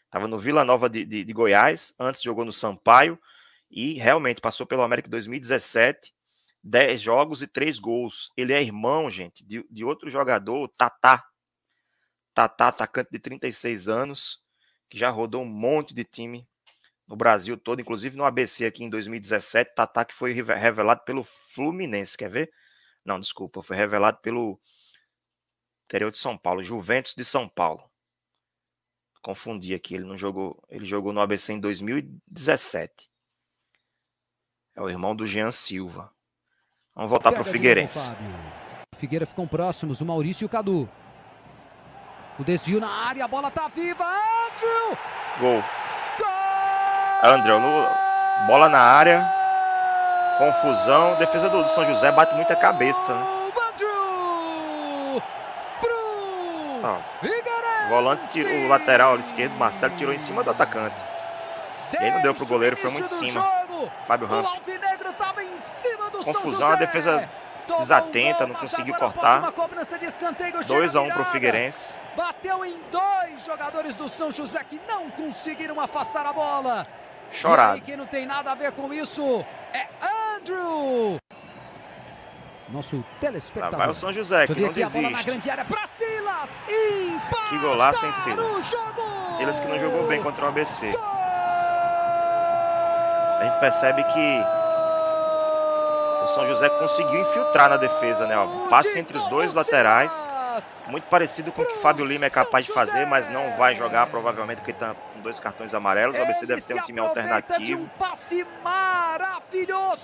Estava 0.06 0.26
no 0.26 0.38
Vila 0.38 0.64
Nova 0.64 0.88
de, 0.88 1.04
de, 1.04 1.23
de, 1.23 1.32
Goiás, 1.35 1.94
antes 2.00 2.23
jogou 2.23 2.47
no 2.47 2.54
Sampaio 2.54 3.20
e 3.70 3.92
realmente 3.92 4.40
passou 4.40 4.66
pelo 4.66 4.80
América 4.80 5.09
em 5.09 5.11
2017. 5.11 6.14
10 6.64 7.02
jogos 7.02 7.42
e 7.42 7.47
3 7.47 7.78
gols. 7.78 8.30
Ele 8.35 8.54
é 8.54 8.62
irmão, 8.62 9.11
gente, 9.11 9.44
de, 9.44 9.62
de 9.70 9.85
outro 9.85 10.11
jogador, 10.11 10.68
Tatá. 10.68 11.30
Tatá, 12.35 12.69
atacante 12.69 13.11
de 13.11 13.19
36 13.19 13.89
anos, 13.89 14.43
que 14.89 14.99
já 14.99 15.11
rodou 15.11 15.43
um 15.43 15.49
monte 15.49 15.95
de 15.95 16.05
time 16.05 16.49
no 17.07 17.17
Brasil 17.17 17.57
todo, 17.57 17.81
inclusive 17.81 18.17
no 18.17 18.25
ABC 18.25 18.65
aqui 18.65 18.85
em 18.85 18.91
2017. 18.91 19.75
Tatá 19.75 20.05
que 20.05 20.15
foi 20.15 20.33
revelado 20.33 21.03
pelo 21.05 21.25
Fluminense, 21.25 22.17
quer 22.17 22.31
ver? 22.31 22.53
Não, 23.05 23.19
desculpa, 23.19 23.63
foi 23.63 23.77
revelado 23.77 24.19
pelo 24.19 24.61
interior 25.85 26.11
de 26.11 26.19
São 26.19 26.39
Paulo, 26.39 26.63
Juventus 26.63 27.15
de 27.17 27.25
São 27.25 27.49
Paulo. 27.49 27.91
Confundi 29.23 29.75
aqui, 29.75 29.95
ele 29.95 30.05
não 30.05 30.17
jogou, 30.17 30.63
ele 30.69 30.87
jogou 30.87 31.13
no 31.13 31.21
ABC 31.21 31.53
em 31.53 31.61
2017. 31.61 33.11
É 34.75 34.81
o 34.81 34.89
irmão 34.89 35.15
do 35.15 35.27
Jean 35.27 35.51
Silva. 35.51 36.15
Vamos 36.95 37.11
voltar 37.11 37.33
para 37.33 37.43
o 37.43 37.45
Figueirense. 37.45 38.11
Figueira 38.95 39.27
ficam 39.27 39.49
próximos, 39.49 40.01
o 40.01 40.07
Maurício 40.07 40.45
e 40.45 40.47
o 40.47 40.49
Cadu. 40.49 40.89
O 42.40 42.44
desvio 42.44 42.80
na 42.80 42.88
área, 42.88 43.23
a 43.23 43.28
bola 43.28 43.50
tá 43.50 43.68
viva. 43.68 44.02
Andrew! 44.02 44.99
Gol. 45.38 45.62
Gol! 46.18 47.30
Andrew, 47.30 47.61
no... 47.61 47.87
bola 48.47 48.66
na 48.70 48.80
área. 48.80 49.30
Confusão. 50.38 51.16
Defesa 51.16 51.50
do, 51.50 51.68
São 51.68 51.85
José 51.85 52.11
bate 52.11 52.35
muita 52.35 52.56
cabeça. 52.56 53.12
Né? 53.12 53.52
Andrew! 53.68 55.23
Pro 55.82 56.80
volante, 57.90 58.42
o 58.42 58.68
lateral 58.68 59.18
esquerdo, 59.18 59.52
Marcelo, 59.56 59.94
tirou 59.99 60.14
em 60.14 60.18
cima 60.18 60.42
do 60.42 60.50
atacante. 60.50 61.04
E 61.92 62.02
aí 62.02 62.11
não 62.11 62.23
deu 62.23 62.35
pro 62.35 62.47
goleiro, 62.47 62.75
foi 62.75 62.90
muito 62.90 63.04
em 63.04 63.18
cima. 63.18 63.44
Fábio 64.06 64.26
Ramos. 64.26 64.50
Confusão, 66.25 66.73
a 66.73 66.76
defesa 66.76 67.28
desatenta, 67.79 68.47
não 68.47 68.55
conseguiu 68.55 68.95
cortar. 68.95 69.53
2 70.67 70.97
a 70.97 71.00
1 71.00 71.05
um 71.05 71.09
para 71.09 71.23
o 71.23 71.25
Figueirense. 71.27 71.97
Bateu 72.17 72.65
em 72.65 72.79
dois 72.91 73.45
jogadores 73.47 73.95
do 73.95 74.09
São 74.09 74.31
José 74.31 74.62
que 74.65 74.81
não 74.89 75.11
conseguiram 75.11 75.81
afastar 75.81 76.27
a 76.27 76.33
bola. 76.33 76.87
Chorado. 77.33 77.79
E 77.79 77.81
quem 77.81 77.97
não 77.97 78.07
tem 78.07 78.27
nada 78.27 78.53
a 78.53 78.55
ver 78.55 78.73
com 78.73 78.93
isso 78.93 79.45
é 79.73 79.87
Andrew. 80.37 81.19
Nosso 82.69 83.05
telespectador. 83.21 83.79
Lá 83.79 83.85
vai 83.87 83.91
o 83.91 83.95
São 83.95 84.12
José, 84.12 84.47
que 84.47 84.61
não 84.61 84.73
desiste. 84.73 84.99
A 84.99 85.00
bola 85.00 85.11
na 85.17 85.23
grande 85.23 85.50
área 85.50 85.65
para 85.65 85.87
Silas. 85.87 86.67
Que 87.49 87.59
golaço, 87.59 88.07
hein, 88.07 88.12
Silas? 88.23 88.65
Silas 89.37 89.59
que 89.59 89.67
não 89.67 89.79
jogou 89.79 90.07
bem 90.07 90.23
contra 90.23 90.45
o 90.45 90.49
ABC. 90.49 90.87
A 93.41 93.45
gente 93.45 93.59
percebe 93.59 94.05
que 94.05 94.60
o 96.25 96.29
São 96.29 96.47
José 96.47 96.69
conseguiu 96.69 97.21
infiltrar 97.21 97.69
na 97.69 97.77
defesa, 97.77 98.27
né? 98.27 98.37
Ó, 98.37 98.69
passe 98.69 98.99
entre 98.99 99.17
os 99.17 99.27
dois 99.29 99.55
laterais. 99.55 100.12
Muito 100.89 101.05
parecido 101.05 101.53
com 101.53 101.62
o 101.62 101.67
que 101.67 101.79
Fábio 101.79 102.05
Lima 102.05 102.27
é 102.27 102.31
capaz 102.31 102.67
de 102.67 102.73
fazer, 102.73 103.07
mas 103.07 103.31
não 103.31 103.57
vai 103.57 103.75
jogar 103.77 104.09
provavelmente 104.09 104.59
porque 104.59 104.73
está 104.73 104.95
com 104.95 105.21
dois 105.21 105.41
cartões 105.41 105.73
amarelos. 105.73 106.17
O 106.17 106.23
ABC 106.23 106.45
deve 106.45 106.61
ter 106.61 106.75
um 106.75 106.85
time 106.85 107.00
alternativo. 107.00 107.89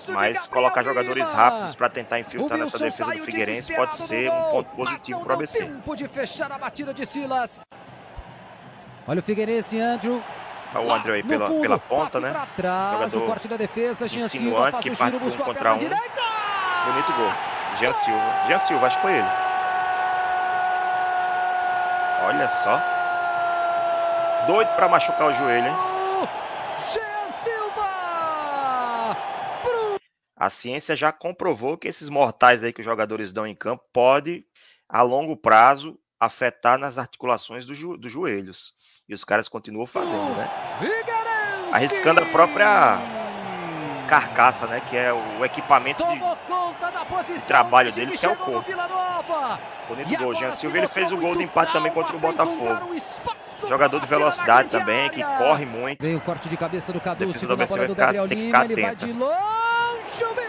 Mas 0.09 0.47
colocar 0.47 0.83
jogadores 0.83 1.31
rápidos 1.31 1.75
para 1.75 1.89
tentar 1.89 2.19
infiltrar 2.19 2.57
nessa 2.57 2.77
defesa 2.79 3.13
do 3.13 3.23
Figueirense 3.23 3.75
pode 3.75 3.97
ser 3.97 4.31
um 4.31 4.43
ponto 4.43 4.75
positivo 4.75 5.19
para 5.19 5.33
o 5.33 5.35
ABC. 5.35 5.59
Tempo 5.59 5.95
de 5.95 6.07
fechar 6.07 6.51
a 6.51 6.57
batida 6.57 6.93
de 6.93 7.05
Silas. 7.05 7.61
Olha 9.07 9.19
o 9.19 9.23
Figueirense, 9.23 9.79
Andrew. 9.79 10.23
O 10.79 10.93
André 10.93 11.13
aí 11.15 11.23
pela, 11.23 11.47
fundo, 11.47 11.61
pela 11.61 11.79
ponta, 11.79 12.19
né? 12.19 12.33
Trás, 12.55 13.11
Jogador 13.11 13.17
o 13.17 13.27
corte 13.27 13.47
da 13.47 13.57
defesa, 13.57 14.07
Jean 14.07 14.27
Silva 14.27 14.71
faz 14.71 14.85
o 14.85 14.93
giro, 14.93 15.17
um 15.25 15.31
contra 15.43 15.73
um. 15.73 15.77
Direita. 15.77 16.21
Bonito 16.85 17.13
gol. 17.13 17.31
Jean 17.79 17.93
Silva. 17.93 18.47
Jean 18.47 18.59
Silva, 18.59 18.87
acho 18.87 18.95
que 18.97 19.01
foi 19.01 19.13
ele. 19.13 19.27
Olha 22.25 22.49
só. 22.49 22.81
Doido 24.47 24.69
para 24.75 24.87
machucar 24.87 25.27
o 25.27 25.33
joelho, 25.33 25.67
hein? 25.67 25.75
Jean 26.93 27.31
Silva! 27.31 29.17
A 30.35 30.49
ciência 30.49 30.95
já 30.95 31.11
comprovou 31.11 31.77
que 31.77 31.87
esses 31.87 32.09
mortais 32.09 32.63
aí 32.63 32.71
que 32.71 32.81
os 32.81 32.85
jogadores 32.85 33.33
dão 33.33 33.45
em 33.45 33.55
campo 33.55 33.83
pode, 33.91 34.45
a 34.87 35.01
longo 35.01 35.35
prazo, 35.35 35.99
afetar 36.19 36.77
nas 36.77 36.97
articulações 36.97 37.65
do 37.65 37.73
jo 37.73 37.97
dos 37.97 38.11
joelhos. 38.11 38.73
E 39.07 39.13
os 39.13 39.23
caras 39.23 39.47
continuam 39.47 39.85
fazendo, 39.85 40.35
né? 40.35 40.49
Arriscando 41.71 42.21
a 42.21 42.25
própria 42.25 42.99
carcaça, 44.07 44.67
né? 44.67 44.81
Que 44.89 44.97
é 44.97 45.13
o 45.13 45.45
equipamento 45.45 46.03
de, 46.05 47.33
de 47.33 47.41
trabalho 47.41 47.91
deles, 47.91 48.19
que 48.19 48.25
é 48.25 48.29
o 48.29 48.35
corpo. 48.35 48.69
Bonito 49.87 50.17
gol. 50.17 50.33
Jean 50.33 50.51
Silva 50.51 50.77
ele 50.77 50.87
fez 50.87 51.11
o 51.11 51.17
gol 51.17 51.35
de 51.35 51.43
empate 51.43 51.71
também 51.71 51.91
contra 51.91 52.15
o 52.15 52.19
Botafogo. 52.19 52.95
Jogador 53.67 53.99
de 53.99 54.07
velocidade 54.07 54.69
também, 54.69 55.09
que 55.09 55.23
corre 55.23 55.65
muito. 55.65 56.01
Veio 56.01 56.17
o 56.17 56.21
corte 56.21 56.47
de 56.47 56.57
cabeça 56.57 56.93
do 56.93 57.01
Cadu, 57.01 57.25
bola 57.25 57.87
do 57.87 57.95
Gabriel 57.95 58.25
Lima, 58.25 58.65
ele 58.65 58.81
vai 58.81 58.95
de 58.95 59.11
longe, 59.13 59.33
o 60.23 60.35
Wilson! 60.35 60.46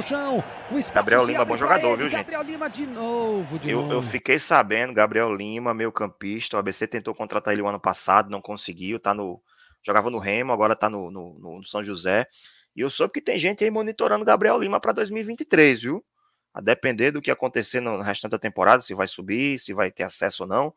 No 0.00 0.08
chão. 0.08 0.44
O 0.70 0.92
Gabriel 0.94 1.24
Lima, 1.24 1.44
bom 1.44 1.56
jogador, 1.56 1.96
viu, 1.96 2.08
gente? 2.08 2.18
Gabriel 2.18 2.42
Lima 2.42 2.68
de 2.68 2.86
novo, 2.86 3.58
de 3.58 3.70
eu, 3.70 3.82
novo. 3.82 3.92
Eu 3.92 4.02
fiquei 4.02 4.38
sabendo, 4.38 4.94
Gabriel 4.94 5.32
Lima, 5.34 5.74
meio 5.74 5.92
campista. 5.92 6.56
O 6.56 6.58
ABC 6.58 6.86
tentou 6.86 7.14
contratar 7.14 7.52
ele 7.52 7.62
o 7.62 7.68
ano 7.68 7.78
passado, 7.78 8.30
não 8.30 8.40
conseguiu. 8.40 8.98
Tá 8.98 9.12
no, 9.14 9.40
jogava 9.82 10.10
no 10.10 10.18
Remo, 10.18 10.52
agora 10.52 10.74
tá 10.74 10.88
no, 10.88 11.10
no, 11.10 11.38
no 11.38 11.64
São 11.64 11.84
José. 11.84 12.26
E 12.74 12.80
eu 12.80 12.90
soube 12.90 13.12
que 13.12 13.20
tem 13.20 13.38
gente 13.38 13.62
aí 13.62 13.70
monitorando 13.70 14.24
Gabriel 14.24 14.58
Lima 14.58 14.80
para 14.80 14.92
2023, 14.92 15.82
viu? 15.82 16.04
A 16.52 16.60
depender 16.60 17.10
do 17.10 17.20
que 17.20 17.30
acontecer 17.30 17.80
no 17.80 18.00
restante 18.00 18.32
da 18.32 18.38
temporada, 18.38 18.82
se 18.82 18.94
vai 18.94 19.06
subir, 19.06 19.58
se 19.58 19.72
vai 19.72 19.90
ter 19.90 20.02
acesso 20.02 20.44
ou 20.44 20.48
não. 20.48 20.74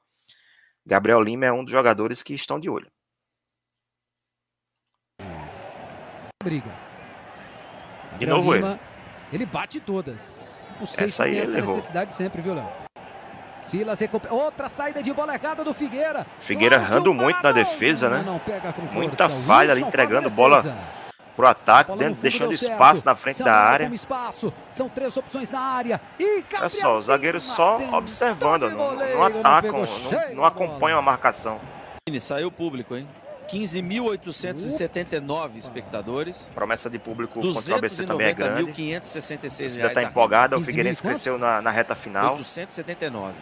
Gabriel 0.86 1.22
Lima 1.22 1.46
é 1.46 1.52
um 1.52 1.64
dos 1.64 1.72
jogadores 1.72 2.22
que 2.22 2.34
estão 2.34 2.60
de 2.60 2.70
olho. 2.70 2.92
Briga. 6.44 6.68
Gabriel 8.12 8.20
de 8.20 8.26
novo 8.26 8.54
Lima. 8.54 8.72
ele. 8.72 8.93
Ele 9.34 9.48
bate 9.48 9.80
todas. 9.80 10.64
Não 10.80 10.86
sei 10.86 11.06
essa 11.06 11.24
se 11.24 11.32
tem 11.32 11.40
essa 11.40 11.58
errou. 11.58 11.74
necessidade 11.74 12.14
sempre, 12.14 12.40
viu, 12.40 12.54
Léo? 12.54 12.68
Silas 13.64 14.00
recupera. 14.00 14.32
Outra 14.32 14.70
saída 14.70 15.02
de 15.02 15.12
bola 15.12 15.34
errada 15.34 15.64
do 15.64 15.74
Figueira. 15.74 16.28
Figueira 16.38 16.76
errando 16.76 17.12
muito 17.16 17.42
na 17.42 17.52
defesa, 17.52 18.10
né? 18.10 18.24
Não, 18.24 18.40
Muita 18.92 19.30
falha 19.30 19.72
ali, 19.72 19.82
entregando 19.82 20.30
bola 20.30 20.62
pro 21.36 21.48
ataque, 21.48 21.98
dentro, 21.98 22.22
deixando 22.22 22.54
espaço 22.54 23.04
na 23.04 23.16
frente 23.16 23.42
da 23.42 23.56
área. 23.56 23.90
Espaço. 23.92 24.54
São 24.70 24.88
três 24.88 25.18
opções 25.18 25.50
na 25.50 25.62
área. 25.62 26.00
E 26.20 26.46
Olha 26.56 26.70
só, 26.70 26.98
os 27.00 27.06
zagueiros 27.06 27.44
só 27.44 27.80
observando, 27.92 28.70
não, 28.70 28.96
não 28.96 29.24
atacam, 29.24 29.80
não, 29.80 30.36
não 30.36 30.46
acompanham 30.46 31.00
a 31.00 31.02
marcação. 31.02 31.60
Saiu 32.20 32.50
o 32.50 32.52
público, 32.52 32.96
hein? 32.96 33.08
15.879 33.44 35.56
espectadores. 35.56 36.52
Promessa 36.54 36.90
de 36.90 37.00
público 37.00 37.42
contra 37.42 37.74
o 37.74 37.78
ABC 37.78 38.06
também 38.06 38.28
é 38.28 38.34
grande. 38.34 38.72
1.566 38.72 39.60
reais. 39.60 39.76
Já 39.76 39.88
está 39.88 40.04
empolgada, 40.04 40.58
o 40.58 40.64
Figueirense 40.64 41.02
cresceu 41.02 41.38
na, 41.38 41.62
na 41.62 41.72
reta 41.72 41.96
final. 41.96 42.38
879. 42.38 43.34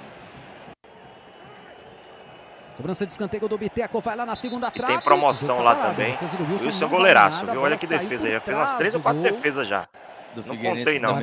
Cobrança 2.77 3.05
de 3.05 3.11
escanteio 3.11 3.47
do 3.47 3.57
Biteco, 3.57 3.99
vai 3.99 4.15
lá 4.15 4.25
na 4.25 4.33
segunda 4.33 4.71
trave. 4.71 4.93
E 4.93 4.95
tem 4.95 5.03
promoção 5.03 5.61
lá 5.61 5.75
também. 5.75 6.15
O 6.15 6.19
Wilson, 6.63 6.85
é 6.85 6.87
goleiraço, 6.87 7.45
viu? 7.45 7.61
Olha 7.61 7.77
que 7.77 7.85
defesa 7.85 8.25
aí. 8.25 8.33
Já 8.33 8.39
fez 8.39 8.57
umas 8.57 8.73
três 8.75 8.95
ou 8.95 9.01
quatro 9.01 9.21
defesas 9.21 9.67
já. 9.67 9.87
Do 10.33 10.43
não 10.43 10.57
contei 10.57 10.99
não. 10.99 11.19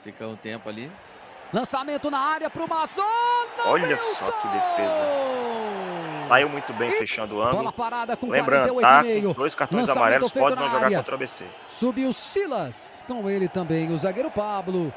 Fica 0.00 0.26
um 0.26 0.36
tempo 0.36 0.66
ali. 0.68 0.90
Lançamento 1.52 2.10
na 2.10 2.18
área 2.18 2.48
para 2.48 2.64
o 2.64 2.68
Mazona. 2.68 3.06
Olha 3.66 3.98
só 3.98 4.30
que 4.30 4.48
defesa. 4.48 5.77
Saiu 6.20 6.48
muito 6.48 6.72
bem 6.74 6.90
fechando 6.92 7.36
o 7.36 7.40
ângulo. 7.42 7.58
Bola 7.58 7.72
parada 7.72 8.16
com 8.16 8.28
Lembrando, 8.28 8.80
tá? 8.80 9.02
Com 9.02 9.32
dois 9.32 9.54
cartões 9.54 9.88
amarelos, 9.88 10.32
pode 10.32 10.56
não 10.56 10.68
jogar 10.68 10.86
área. 10.86 10.98
contra 10.98 11.12
o 11.12 11.16
ABC. 11.16 11.44
Subiu 11.68 12.12
Silas. 12.12 13.04
Com 13.06 13.28
ele 13.28 13.48
também 13.48 13.92
o 13.92 13.98
zagueiro 13.98 14.30
Pablo. 14.30 14.92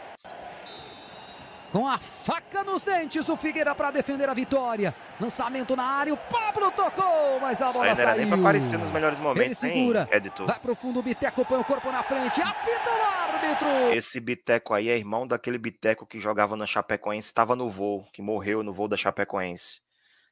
Com 1.72 1.88
a 1.88 1.98
faca 1.98 2.66
nos 2.66 2.84
dentes, 2.84 3.30
o 3.30 3.38
Figueira 3.38 3.74
para 3.74 3.92
defender 3.92 4.28
a 4.28 4.34
vitória. 4.34 4.94
Lançamento 5.18 5.74
na 5.74 5.86
área, 5.86 6.14
o 6.14 6.18
Pablo 6.18 6.70
tocou, 6.72 7.40
mas 7.40 7.62
a 7.62 7.72
bola 7.72 7.96
Sai, 7.96 8.04
saiu. 8.04 8.18
nem 8.18 8.28
para 8.28 8.40
aparecer 8.40 8.78
nos 8.78 8.92
melhores 8.92 9.18
momentos, 9.20 9.64
Ele 9.64 9.74
segura, 9.74 10.10
hein, 10.12 10.32
Vai 10.46 10.60
pro 10.60 10.76
fundo, 10.76 11.00
o 11.00 11.04
Biteco 11.04 11.46
põe 11.46 11.60
o 11.60 11.64
corpo 11.64 11.90
na 11.90 12.04
frente, 12.04 12.42
apita 12.42 12.90
o 12.90 13.22
árbitro. 13.24 13.94
Esse 13.94 14.20
Biteco 14.20 14.74
aí 14.74 14.90
é 14.90 14.98
irmão 14.98 15.26
daquele 15.26 15.58
Biteco 15.58 16.06
que 16.06 16.20
jogava 16.20 16.58
na 16.58 16.66
Chapecoense, 16.66 17.28
estava 17.30 17.56
no 17.56 17.70
voo, 17.70 18.06
que 18.12 18.22
morreu 18.22 18.64
no 18.64 18.74
voo 18.74 18.90
da 18.90 18.98
Chapecoense. 18.98 19.80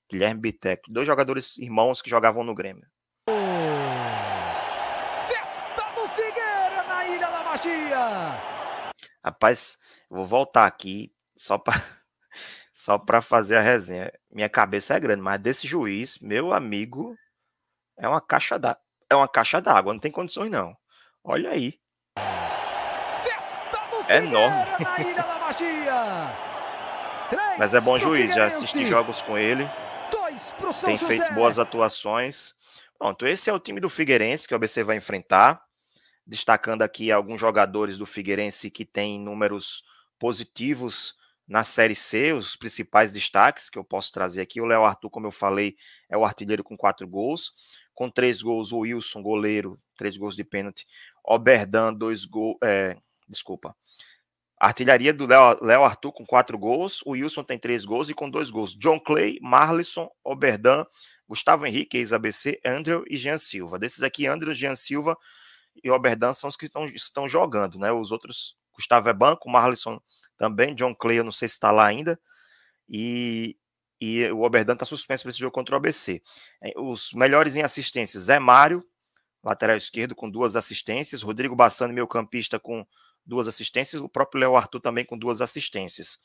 Guilherme 0.09 0.41
Biteco, 0.41 0.89
dois 0.89 1.05
jogadores 1.05 1.57
irmãos 1.59 2.01
que 2.01 2.09
jogavam 2.09 2.43
no 2.43 2.55
Grêmio. 2.55 2.87
Festa 5.27 5.83
do 5.95 6.07
Figueira 6.09 6.83
na 6.87 7.07
Ilha 7.07 7.29
da 7.29 7.43
Magia. 7.43 8.41
Rapaz, 9.23 9.77
vou 10.09 10.25
voltar 10.25 10.65
aqui 10.65 11.13
só 11.37 11.59
para 11.59 11.75
só 12.73 12.97
para 12.97 13.21
fazer 13.21 13.57
a 13.57 13.61
resenha. 13.61 14.11
Minha 14.31 14.49
cabeça 14.49 14.95
é 14.95 14.99
grande, 14.99 15.21
mas 15.21 15.39
desse 15.39 15.67
juiz, 15.67 16.17
meu 16.19 16.53
amigo, 16.53 17.15
é 17.95 18.07
uma 18.07 18.19
caixa 18.19 18.57
da 18.57 18.75
é 19.11 19.15
uma 19.15 19.27
caixa 19.27 19.61
d'água, 19.61 19.93
não 19.93 19.99
tem 19.99 20.11
condições 20.11 20.49
não. 20.49 20.75
Olha 21.23 21.51
aí. 21.51 21.79
é 24.07 24.17
enorme. 24.17 24.65
mas 27.59 27.75
é 27.75 27.81
bom 27.81 27.99
juiz, 27.99 28.33
já 28.33 28.47
assisti 28.47 28.87
jogos 28.87 29.21
com 29.21 29.37
ele. 29.37 29.69
Tem 30.85 30.97
feito 30.97 31.33
boas 31.33 31.59
atuações. 31.59 32.53
Pronto, 32.97 33.25
esse 33.25 33.49
é 33.49 33.53
o 33.53 33.59
time 33.59 33.79
do 33.79 33.89
Figueirense 33.89 34.47
que 34.47 34.53
o 34.53 34.57
ABC 34.57 34.83
vai 34.83 34.97
enfrentar. 34.97 35.61
Destacando 36.25 36.83
aqui 36.83 37.11
alguns 37.11 37.39
jogadores 37.39 37.97
do 37.97 38.05
Figueirense 38.05 38.69
que 38.69 38.85
têm 38.85 39.19
números 39.19 39.83
positivos 40.19 41.15
na 41.47 41.63
Série 41.63 41.95
C, 41.95 42.31
os 42.31 42.55
principais 42.55 43.11
destaques 43.11 43.71
que 43.71 43.79
eu 43.79 43.83
posso 43.83 44.11
trazer 44.11 44.41
aqui, 44.41 44.61
o 44.61 44.65
Léo 44.65 44.85
Arthur, 44.85 45.09
como 45.09 45.25
eu 45.25 45.31
falei, 45.31 45.75
é 46.07 46.15
o 46.15 46.23
artilheiro 46.23 46.63
com 46.63 46.77
quatro 46.77 47.07
gols. 47.07 47.51
Com 47.95 48.09
três 48.09 48.41
gols, 48.41 48.71
o 48.71 48.79
Wilson, 48.79 49.23
goleiro, 49.23 49.79
três 49.97 50.15
gols 50.15 50.35
de 50.35 50.43
pênalti. 50.43 50.85
Oberdan, 51.23 51.91
dois 51.93 52.23
gols. 52.23 52.57
É, 52.63 52.95
desculpa. 53.27 53.75
Artilharia 54.59 55.13
do 55.13 55.25
Léo 55.25 55.83
Arthur 55.83 56.11
com 56.11 56.25
quatro 56.25 56.57
gols. 56.57 57.01
O 57.05 57.11
Wilson 57.11 57.43
tem 57.43 57.57
três 57.57 57.85
gols 57.85 58.09
e 58.09 58.13
com 58.13 58.29
dois 58.29 58.49
gols. 58.49 58.75
John 58.75 58.99
Clay, 58.99 59.39
Marlisson, 59.41 60.09
Oberdan, 60.23 60.85
Gustavo 61.27 61.65
Henrique, 61.65 61.97
ex-ABC, 61.97 62.59
Andrew 62.65 63.05
e 63.07 63.17
Jean 63.17 63.37
Silva. 63.37 63.79
Desses 63.79 64.03
aqui, 64.03 64.27
Andrew, 64.27 64.53
Jean 64.53 64.75
Silva 64.75 65.17
e 65.81 65.89
Oberdan 65.89 66.33
são 66.33 66.49
os 66.49 66.57
que 66.57 66.65
estão, 66.65 66.85
estão 66.87 67.29
jogando, 67.29 67.79
né? 67.79 67.91
Os 67.91 68.11
outros, 68.11 68.57
Gustavo 68.73 69.07
é 69.07 69.13
banco, 69.13 69.49
Marlisson 69.49 70.01
também. 70.37 70.75
John 70.75 70.93
Clay, 70.93 71.19
eu 71.19 71.23
não 71.23 71.31
sei 71.31 71.47
se 71.47 71.53
está 71.53 71.71
lá 71.71 71.85
ainda. 71.85 72.19
E, 72.89 73.55
e 74.01 74.29
o 74.31 74.41
Oberdan 74.41 74.73
está 74.73 74.85
suspenso 74.85 75.23
para 75.23 75.29
esse 75.29 75.39
jogo 75.39 75.53
contra 75.53 75.75
o 75.75 75.77
ABC. 75.77 76.21
É, 76.61 76.73
os 76.77 77.13
melhores 77.13 77.55
em 77.55 77.61
assistências: 77.61 78.23
Zé 78.23 78.39
Mário, 78.39 78.83
lateral 79.41 79.77
esquerdo, 79.77 80.15
com 80.15 80.29
duas 80.29 80.57
assistências. 80.57 81.21
Rodrigo 81.21 81.55
Bassani, 81.55 81.93
meio 81.93 82.07
campista, 82.07 82.59
com 82.59 82.85
duas 83.29 83.47
assistências. 83.47 84.01
O 84.01 84.09
próprio 84.09 84.41
Léo 84.41 84.57
Arthur 84.57 84.81
também 84.81 85.05
com 85.05 85.17
duas 85.17 85.41
assistências. 85.41 86.19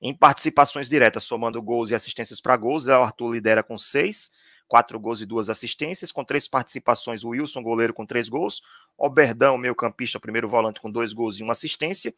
Em 0.00 0.14
participações 0.16 0.88
diretas, 0.88 1.24
somando 1.24 1.62
gols 1.62 1.90
e 1.90 1.94
assistências 1.94 2.40
para 2.40 2.56
gols, 2.56 2.86
Léo 2.86 3.02
Arthur 3.02 3.32
lidera 3.32 3.62
com 3.62 3.76
seis 3.76 4.30
quatro 4.68 5.00
gols 5.00 5.22
e 5.22 5.26
duas 5.26 5.48
assistências, 5.48 6.12
com 6.12 6.22
três 6.22 6.46
participações, 6.46 7.24
o 7.24 7.30
Wilson, 7.30 7.62
goleiro, 7.62 7.94
com 7.94 8.04
três 8.04 8.28
gols, 8.28 8.60
Oberdão, 8.98 9.56
meio 9.56 9.76
campista, 9.76 10.18
primeiro 10.18 10.48
volante, 10.48 10.80
com 10.80 10.90
dois 10.90 11.12
gols 11.12 11.38
e 11.38 11.42
uma 11.44 11.52
assistência, 11.52 12.12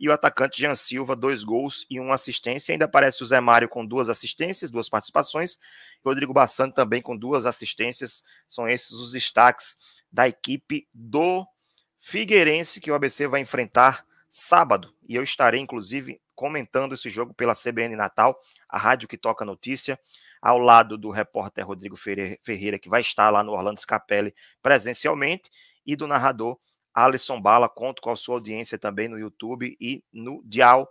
e 0.00 0.08
o 0.08 0.12
atacante 0.12 0.58
Jean 0.58 0.74
Silva, 0.74 1.14
dois 1.14 1.44
gols 1.44 1.86
e 1.88 2.00
uma 2.00 2.14
assistência. 2.14 2.72
Ainda 2.72 2.86
aparece 2.86 3.22
o 3.22 3.26
Zé 3.26 3.40
Mário 3.40 3.68
com 3.68 3.86
duas 3.86 4.10
assistências, 4.10 4.68
duas 4.68 4.88
participações. 4.88 5.56
Rodrigo 6.04 6.32
Bassano 6.32 6.72
também 6.72 7.00
com 7.00 7.16
duas 7.16 7.46
assistências. 7.46 8.24
São 8.48 8.68
esses 8.68 8.90
os 8.90 9.12
destaques 9.12 9.78
da 10.10 10.26
equipe 10.26 10.88
do 10.92 11.46
Figueirense 12.06 12.82
que 12.82 12.90
o 12.90 12.94
ABC 12.94 13.26
vai 13.26 13.40
enfrentar 13.40 14.04
sábado. 14.28 14.94
E 15.08 15.16
eu 15.16 15.22
estarei, 15.22 15.58
inclusive, 15.58 16.20
comentando 16.34 16.92
esse 16.92 17.08
jogo 17.08 17.32
pela 17.32 17.54
CBN 17.54 17.96
Natal, 17.96 18.38
a 18.68 18.76
rádio 18.76 19.08
que 19.08 19.16
toca 19.16 19.42
notícia, 19.42 19.98
ao 20.38 20.58
lado 20.58 20.98
do 20.98 21.08
repórter 21.08 21.66
Rodrigo 21.66 21.96
Ferreira, 21.96 22.78
que 22.78 22.90
vai 22.90 23.00
estar 23.00 23.30
lá 23.30 23.42
no 23.42 23.52
Orlando 23.52 23.80
Scapelli 23.80 24.34
presencialmente, 24.62 25.50
e 25.86 25.96
do 25.96 26.06
narrador 26.06 26.58
Alisson 26.92 27.40
Bala, 27.40 27.70
conto 27.70 28.02
com 28.02 28.10
a 28.10 28.16
sua 28.16 28.34
audiência 28.34 28.78
também 28.78 29.08
no 29.08 29.18
YouTube 29.18 29.74
e 29.80 30.04
no 30.12 30.42
Dial, 30.44 30.86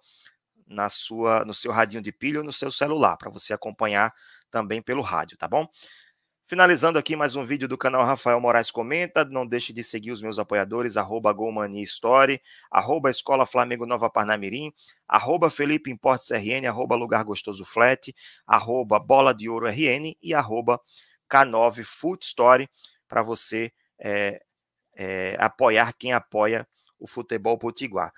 na 0.66 0.90
sua, 0.90 1.46
no 1.46 1.54
seu 1.54 1.72
radinho 1.72 2.02
de 2.02 2.12
pilha 2.12 2.40
ou 2.40 2.44
no 2.44 2.52
seu 2.52 2.72
celular, 2.72 3.18
para 3.18 3.30
você 3.30 3.54
acompanhar 3.54 4.12
também 4.50 4.82
pelo 4.82 5.04
rádio, 5.04 5.38
tá 5.38 5.48
bom? 5.48 5.68
Finalizando 6.54 7.00
aqui 7.00 7.16
mais 7.16 7.36
um 7.36 7.44
vídeo 7.44 7.68
do 7.68 7.76
canal 7.76 8.06
Rafael 8.06 8.40
Moraes 8.40 8.70
Comenta. 8.70 9.26
Não 9.26 9.44
deixe 9.44 9.74
de 9.74 9.84
seguir 9.84 10.12
os 10.12 10.22
meus 10.22 10.38
apoiadores, 10.38 10.98
arroba 10.98 11.34
Golmania 11.34 11.82
Story, 11.82 12.40
arroba 12.70 13.10
Escola 13.10 13.44
Flamengo 13.44 13.88
Nova 13.88 14.08
Parnamirim, 14.08 14.72
arroba 15.08 15.50
Felipe 15.50 15.90
Importes 15.90 16.30
RN, 16.30 16.68
arroba 16.68 16.96
Lugar 16.96 17.24
Gostoso 17.24 17.66
Flat, 17.66 18.14
arroba 18.46 19.00
Bola 19.00 19.34
de 19.34 19.50
Ouro 19.50 19.66
RN 19.66 20.16
e 20.22 20.32
arroba 20.36 20.80
K9 21.28 21.84
Food 21.84 22.24
Story, 22.24 22.70
para 23.08 23.24
você 23.24 23.74
é, 23.98 24.40
é, 24.96 25.36
apoiar 25.40 25.92
quem 25.98 26.14
apoia 26.14 26.68
o 27.00 27.08
futebol 27.08 27.58
potiguar. 27.58 28.14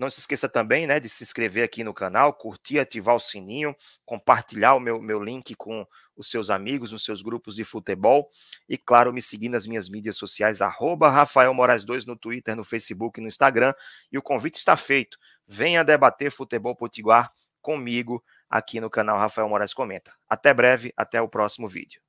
Não 0.00 0.08
se 0.08 0.18
esqueça 0.18 0.48
também 0.48 0.86
né, 0.86 0.98
de 0.98 1.10
se 1.10 1.22
inscrever 1.22 1.62
aqui 1.62 1.84
no 1.84 1.92
canal, 1.92 2.32
curtir, 2.32 2.78
ativar 2.78 3.14
o 3.14 3.20
sininho, 3.20 3.76
compartilhar 4.06 4.74
o 4.74 4.80
meu, 4.80 4.98
meu 4.98 5.22
link 5.22 5.54
com 5.54 5.86
os 6.16 6.30
seus 6.30 6.48
amigos, 6.48 6.90
nos 6.90 7.04
seus 7.04 7.20
grupos 7.20 7.54
de 7.54 7.64
futebol. 7.64 8.26
E, 8.66 8.78
claro, 8.78 9.12
me 9.12 9.20
seguir 9.20 9.50
nas 9.50 9.66
minhas 9.66 9.90
mídias 9.90 10.16
sociais, 10.16 10.62
arroba 10.62 11.10
Rafael 11.10 11.52
Moraes 11.52 11.84
2 11.84 12.06
no 12.06 12.16
Twitter, 12.16 12.56
no 12.56 12.64
Facebook 12.64 13.20
e 13.20 13.22
no 13.22 13.28
Instagram. 13.28 13.74
E 14.10 14.16
o 14.16 14.22
convite 14.22 14.56
está 14.56 14.74
feito. 14.74 15.18
Venha 15.46 15.84
debater 15.84 16.32
futebol 16.32 16.74
potiguar 16.74 17.30
comigo 17.60 18.24
aqui 18.48 18.80
no 18.80 18.88
canal 18.88 19.18
Rafael 19.18 19.50
Moraes 19.50 19.74
Comenta. 19.74 20.14
Até 20.26 20.54
breve, 20.54 20.94
até 20.96 21.20
o 21.20 21.28
próximo 21.28 21.68
vídeo. 21.68 22.00